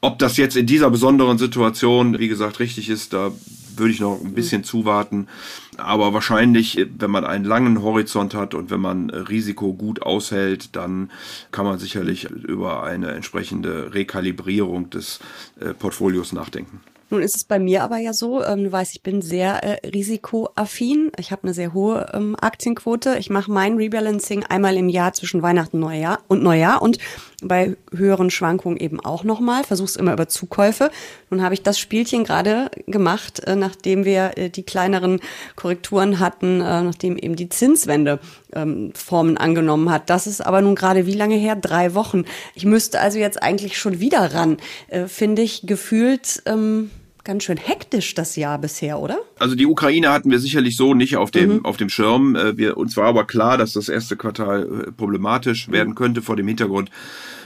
Ob 0.00 0.18
das 0.18 0.36
jetzt 0.36 0.56
in 0.56 0.66
dieser 0.66 0.90
besonderen 0.90 1.38
Situation, 1.38 2.18
wie 2.18 2.28
gesagt, 2.28 2.58
richtig 2.58 2.88
ist, 2.88 3.12
da 3.12 3.30
würde 3.78 3.92
ich 3.92 4.00
noch 4.00 4.20
ein 4.20 4.34
bisschen 4.34 4.62
mhm. 4.62 4.64
zuwarten. 4.64 5.28
Aber 5.76 6.12
wahrscheinlich, 6.14 6.86
wenn 6.98 7.10
man 7.10 7.24
einen 7.24 7.44
langen 7.44 7.82
Horizont 7.82 8.34
hat 8.34 8.54
und 8.54 8.70
wenn 8.70 8.80
man 8.80 9.10
Risiko 9.10 9.72
gut 9.72 10.02
aushält, 10.02 10.76
dann 10.76 11.10
kann 11.50 11.64
man 11.64 11.78
sicherlich 11.78 12.30
über 12.30 12.82
eine 12.82 13.10
entsprechende 13.12 13.92
Rekalibrierung 13.94 14.90
des 14.90 15.20
äh, 15.60 15.74
Portfolios 15.74 16.32
nachdenken. 16.32 16.80
Nun 17.14 17.22
ist 17.22 17.36
es 17.36 17.44
bei 17.44 17.60
mir 17.60 17.84
aber 17.84 17.98
ja 17.98 18.12
so, 18.12 18.42
ähm, 18.42 18.64
du 18.64 18.72
weißt, 18.72 18.92
ich 18.92 19.04
bin 19.04 19.22
sehr 19.22 19.62
äh, 19.62 19.86
risikoaffin. 19.86 21.12
Ich 21.16 21.30
habe 21.30 21.44
eine 21.44 21.54
sehr 21.54 21.72
hohe 21.72 22.10
ähm, 22.12 22.34
Aktienquote. 22.40 23.18
Ich 23.20 23.30
mache 23.30 23.52
mein 23.52 23.76
Rebalancing 23.76 24.42
einmal 24.42 24.76
im 24.76 24.88
Jahr 24.88 25.12
zwischen 25.12 25.40
Weihnachten 25.40 25.78
Neujahr 25.78 26.18
und 26.26 26.42
Neujahr 26.42 26.82
und 26.82 26.98
bei 27.40 27.76
höheren 27.94 28.30
Schwankungen 28.30 28.78
eben 28.78 28.98
auch 28.98 29.22
nochmal. 29.22 29.62
Versuche 29.62 29.90
es 29.90 29.94
immer 29.94 30.12
über 30.12 30.26
Zukäufe. 30.26 30.90
Nun 31.30 31.40
habe 31.40 31.54
ich 31.54 31.62
das 31.62 31.78
Spielchen 31.78 32.24
gerade 32.24 32.68
gemacht, 32.88 33.38
äh, 33.44 33.54
nachdem 33.54 34.04
wir 34.04 34.32
äh, 34.36 34.50
die 34.50 34.64
kleineren 34.64 35.20
Korrekturen 35.54 36.18
hatten, 36.18 36.62
äh, 36.62 36.82
nachdem 36.82 37.16
eben 37.16 37.36
die 37.36 37.48
Zinswende 37.48 38.18
ähm, 38.54 38.90
Formen 38.96 39.36
angenommen 39.36 39.88
hat. 39.88 40.10
Das 40.10 40.26
ist 40.26 40.44
aber 40.44 40.62
nun 40.62 40.74
gerade 40.74 41.06
wie 41.06 41.14
lange 41.14 41.36
her? 41.36 41.54
Drei 41.54 41.94
Wochen. 41.94 42.24
Ich 42.56 42.64
müsste 42.64 43.00
also 43.00 43.20
jetzt 43.20 43.40
eigentlich 43.40 43.78
schon 43.78 44.00
wieder 44.00 44.34
ran. 44.34 44.56
Äh, 44.88 45.06
Finde 45.06 45.42
ich 45.42 45.64
gefühlt. 45.64 46.42
Ähm, 46.46 46.90
ganz 47.24 47.44
schön 47.44 47.56
hektisch 47.56 48.14
das 48.14 48.36
Jahr 48.36 48.58
bisher, 48.58 49.00
oder? 49.00 49.18
Also 49.38 49.54
die 49.54 49.66
Ukraine 49.66 50.10
hatten 50.10 50.30
wir 50.30 50.38
sicherlich 50.38 50.76
so 50.76 50.94
nicht 50.94 51.16
auf 51.16 51.30
dem, 51.30 51.54
mhm. 51.54 51.64
auf 51.64 51.76
dem 51.76 51.88
Schirm. 51.88 52.36
Äh, 52.36 52.56
wir, 52.56 52.76
uns 52.76 52.96
war 52.96 53.06
aber 53.06 53.24
klar, 53.24 53.58
dass 53.58 53.72
das 53.72 53.88
erste 53.88 54.16
Quartal 54.16 54.62
äh, 54.88 54.92
problematisch 54.92 55.70
werden 55.70 55.94
könnte 55.94 56.22
vor 56.22 56.36
dem 56.36 56.46
Hintergrund 56.46 56.90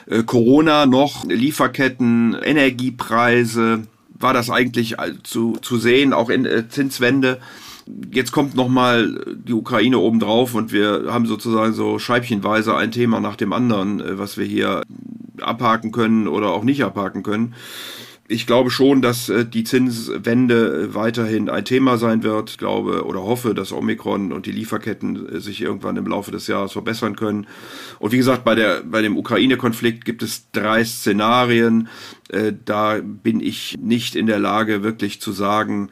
äh, 0.07 0.25
Corona 0.25 0.87
noch, 0.87 1.25
Lieferketten, 1.25 2.37
Energiepreise. 2.43 3.85
War 4.21 4.35
das 4.35 4.51
eigentlich 4.51 4.97
zu, 5.23 5.59
zu 5.63 5.79
sehen, 5.79 6.13
auch 6.13 6.29
in 6.29 6.49
Zinswende. 6.71 7.39
Jetzt 8.13 8.33
kommt 8.33 8.57
nochmal 8.57 9.37
die 9.47 9.53
Ukraine 9.53 9.99
obendrauf 9.99 10.57
und 10.57 10.73
wir 10.73 11.05
haben 11.07 11.27
sozusagen 11.27 11.73
so 11.73 12.01
scheibchenweise 12.01 12.77
ein 12.77 12.91
Thema 12.91 13.21
nach 13.21 13.37
dem 13.37 13.53
anderen, 13.53 14.03
was 14.19 14.37
wir 14.37 14.45
hier 14.45 14.83
abhaken 15.41 15.93
können 15.93 16.27
oder 16.27 16.51
auch 16.51 16.65
nicht 16.65 16.83
abhaken 16.83 17.23
können 17.23 17.55
ich 18.31 18.47
glaube 18.47 18.71
schon, 18.71 19.01
dass 19.01 19.31
äh, 19.31 19.47
die 19.47 19.65
Zinswende 19.65 20.83
äh, 20.83 20.95
weiterhin 20.95 21.49
ein 21.49 21.65
Thema 21.65 21.97
sein 21.97 22.23
wird. 22.23 22.51
Ich 22.51 22.59
glaube 22.59 23.07
oder 23.07 23.23
hoffe, 23.23 23.55
dass 23.55 23.73
Omikron 23.73 24.33
und 24.33 24.45
die 24.45 24.53
Lieferketten 24.53 25.37
äh, 25.37 25.41
sich 25.41 25.63
irgendwann 25.63 25.97
im 25.97 26.07
Laufe 26.07 26.31
des 26.31 26.47
Jahres 26.47 26.73
verbessern 26.73 27.17
können. 27.17 27.47
Und 27.99 28.13
wie 28.13 28.19
gesagt, 28.19 28.45
bei, 28.45 28.55
der, 28.55 28.83
bei 28.83 29.01
dem 29.01 29.17
Ukraine-Konflikt 29.17 30.05
gibt 30.05 30.23
es 30.23 30.51
drei 30.53 30.85
Szenarien. 30.85 31.89
Da 32.67 33.01
bin 33.01 33.41
ich 33.41 33.79
nicht 33.81 34.15
in 34.15 34.27
der 34.27 34.39
Lage, 34.39 34.83
wirklich 34.83 35.19
zu 35.19 35.33
sagen, 35.33 35.89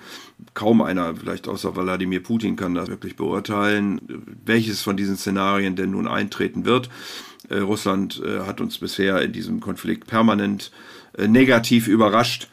kaum 0.52 0.82
einer, 0.82 1.16
vielleicht 1.16 1.48
außer 1.48 1.74
Wladimir 1.74 2.22
Putin, 2.22 2.56
kann 2.56 2.74
das 2.74 2.90
wirklich 2.90 3.16
beurteilen, 3.16 4.02
welches 4.44 4.82
von 4.82 4.98
diesen 4.98 5.16
Szenarien 5.16 5.76
denn 5.76 5.92
nun 5.92 6.06
eintreten 6.06 6.66
wird. 6.66 6.90
Russland 7.50 8.22
hat 8.46 8.60
uns 8.60 8.76
bisher 8.76 9.22
in 9.22 9.32
diesem 9.32 9.60
Konflikt 9.60 10.06
permanent 10.08 10.72
äh, 10.72 10.95
negativ 11.18 11.88
überrascht. 11.88 12.48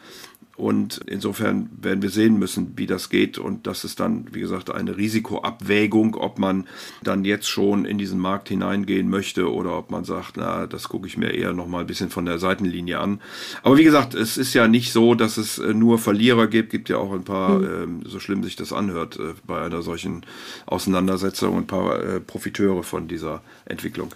Und 0.55 1.01
insofern 1.07 1.69
werden 1.81 2.03
wir 2.03 2.11
sehen 2.11 2.37
müssen, 2.37 2.73
wie 2.75 2.85
das 2.85 3.09
geht. 3.09 3.39
Und 3.39 3.65
das 3.65 3.83
ist 3.83 3.99
dann, 3.99 4.27
wie 4.33 4.39
gesagt, 4.39 4.69
eine 4.69 4.97
Risikoabwägung, 4.97 6.15
ob 6.15 6.37
man 6.37 6.67
dann 7.01 7.25
jetzt 7.25 7.49
schon 7.49 7.85
in 7.85 7.97
diesen 7.97 8.19
Markt 8.19 8.49
hineingehen 8.49 9.09
möchte 9.09 9.51
oder 9.51 9.75
ob 9.75 9.89
man 9.89 10.03
sagt, 10.03 10.37
na, 10.37 10.67
das 10.67 10.89
gucke 10.89 11.07
ich 11.07 11.17
mir 11.17 11.31
eher 11.31 11.53
noch 11.53 11.67
mal 11.67 11.79
ein 11.79 11.87
bisschen 11.87 12.11
von 12.11 12.25
der 12.25 12.37
Seitenlinie 12.37 12.99
an. 12.99 13.19
Aber 13.63 13.77
wie 13.77 13.83
gesagt, 13.83 14.13
es 14.13 14.37
ist 14.37 14.53
ja 14.53 14.67
nicht 14.67 14.91
so, 14.91 15.15
dass 15.15 15.37
es 15.37 15.57
äh, 15.57 15.73
nur 15.73 15.97
Verlierer 15.97 16.45
gibt. 16.45 16.69
Gibt 16.69 16.87
ja 16.87 16.97
auch 16.97 17.13
ein 17.13 17.23
paar, 17.23 17.57
mhm. 17.57 17.65
ähm, 17.65 18.01
so 18.05 18.19
schlimm 18.19 18.43
sich 18.43 18.55
das 18.55 18.71
anhört, 18.73 19.17
äh, 19.17 19.33
bei 19.47 19.59
einer 19.59 19.81
solchen 19.81 20.23
Auseinandersetzung 20.67 21.57
ein 21.57 21.67
paar 21.67 21.99
äh, 21.99 22.19
Profiteure 22.19 22.83
von 22.83 23.07
dieser 23.07 23.41
Entwicklung. 23.65 24.13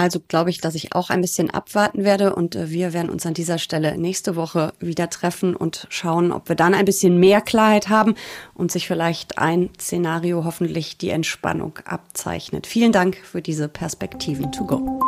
Also 0.00 0.20
glaube 0.26 0.50
ich, 0.50 0.60
dass 0.60 0.74
ich 0.74 0.94
auch 0.94 1.10
ein 1.10 1.20
bisschen 1.20 1.50
abwarten 1.50 2.04
werde 2.04 2.34
und 2.34 2.56
äh, 2.56 2.70
wir 2.70 2.92
werden 2.92 3.10
uns 3.10 3.26
an 3.26 3.34
dieser 3.34 3.58
Stelle 3.58 3.98
nächste 3.98 4.34
Woche 4.34 4.72
wieder 4.80 5.10
treffen 5.10 5.54
und 5.54 5.86
schauen, 5.90 6.32
ob 6.32 6.48
wir 6.48 6.56
dann 6.56 6.74
ein 6.74 6.86
bisschen 6.86 7.18
mehr 7.18 7.40
Klarheit 7.40 7.88
haben 7.88 8.14
und 8.54 8.72
sich 8.72 8.86
vielleicht 8.86 9.38
ein 9.38 9.68
Szenario 9.78 10.44
hoffentlich 10.44 10.96
die 10.96 11.10
Entspannung 11.10 11.78
abzeichnet. 11.84 12.66
Vielen 12.66 12.92
Dank 12.92 13.16
für 13.16 13.42
diese 13.42 13.68
Perspektiven 13.68 14.50
to 14.52 14.64
go. 14.64 15.00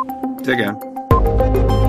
Sehr 0.43 0.57
gern. 0.57 1.82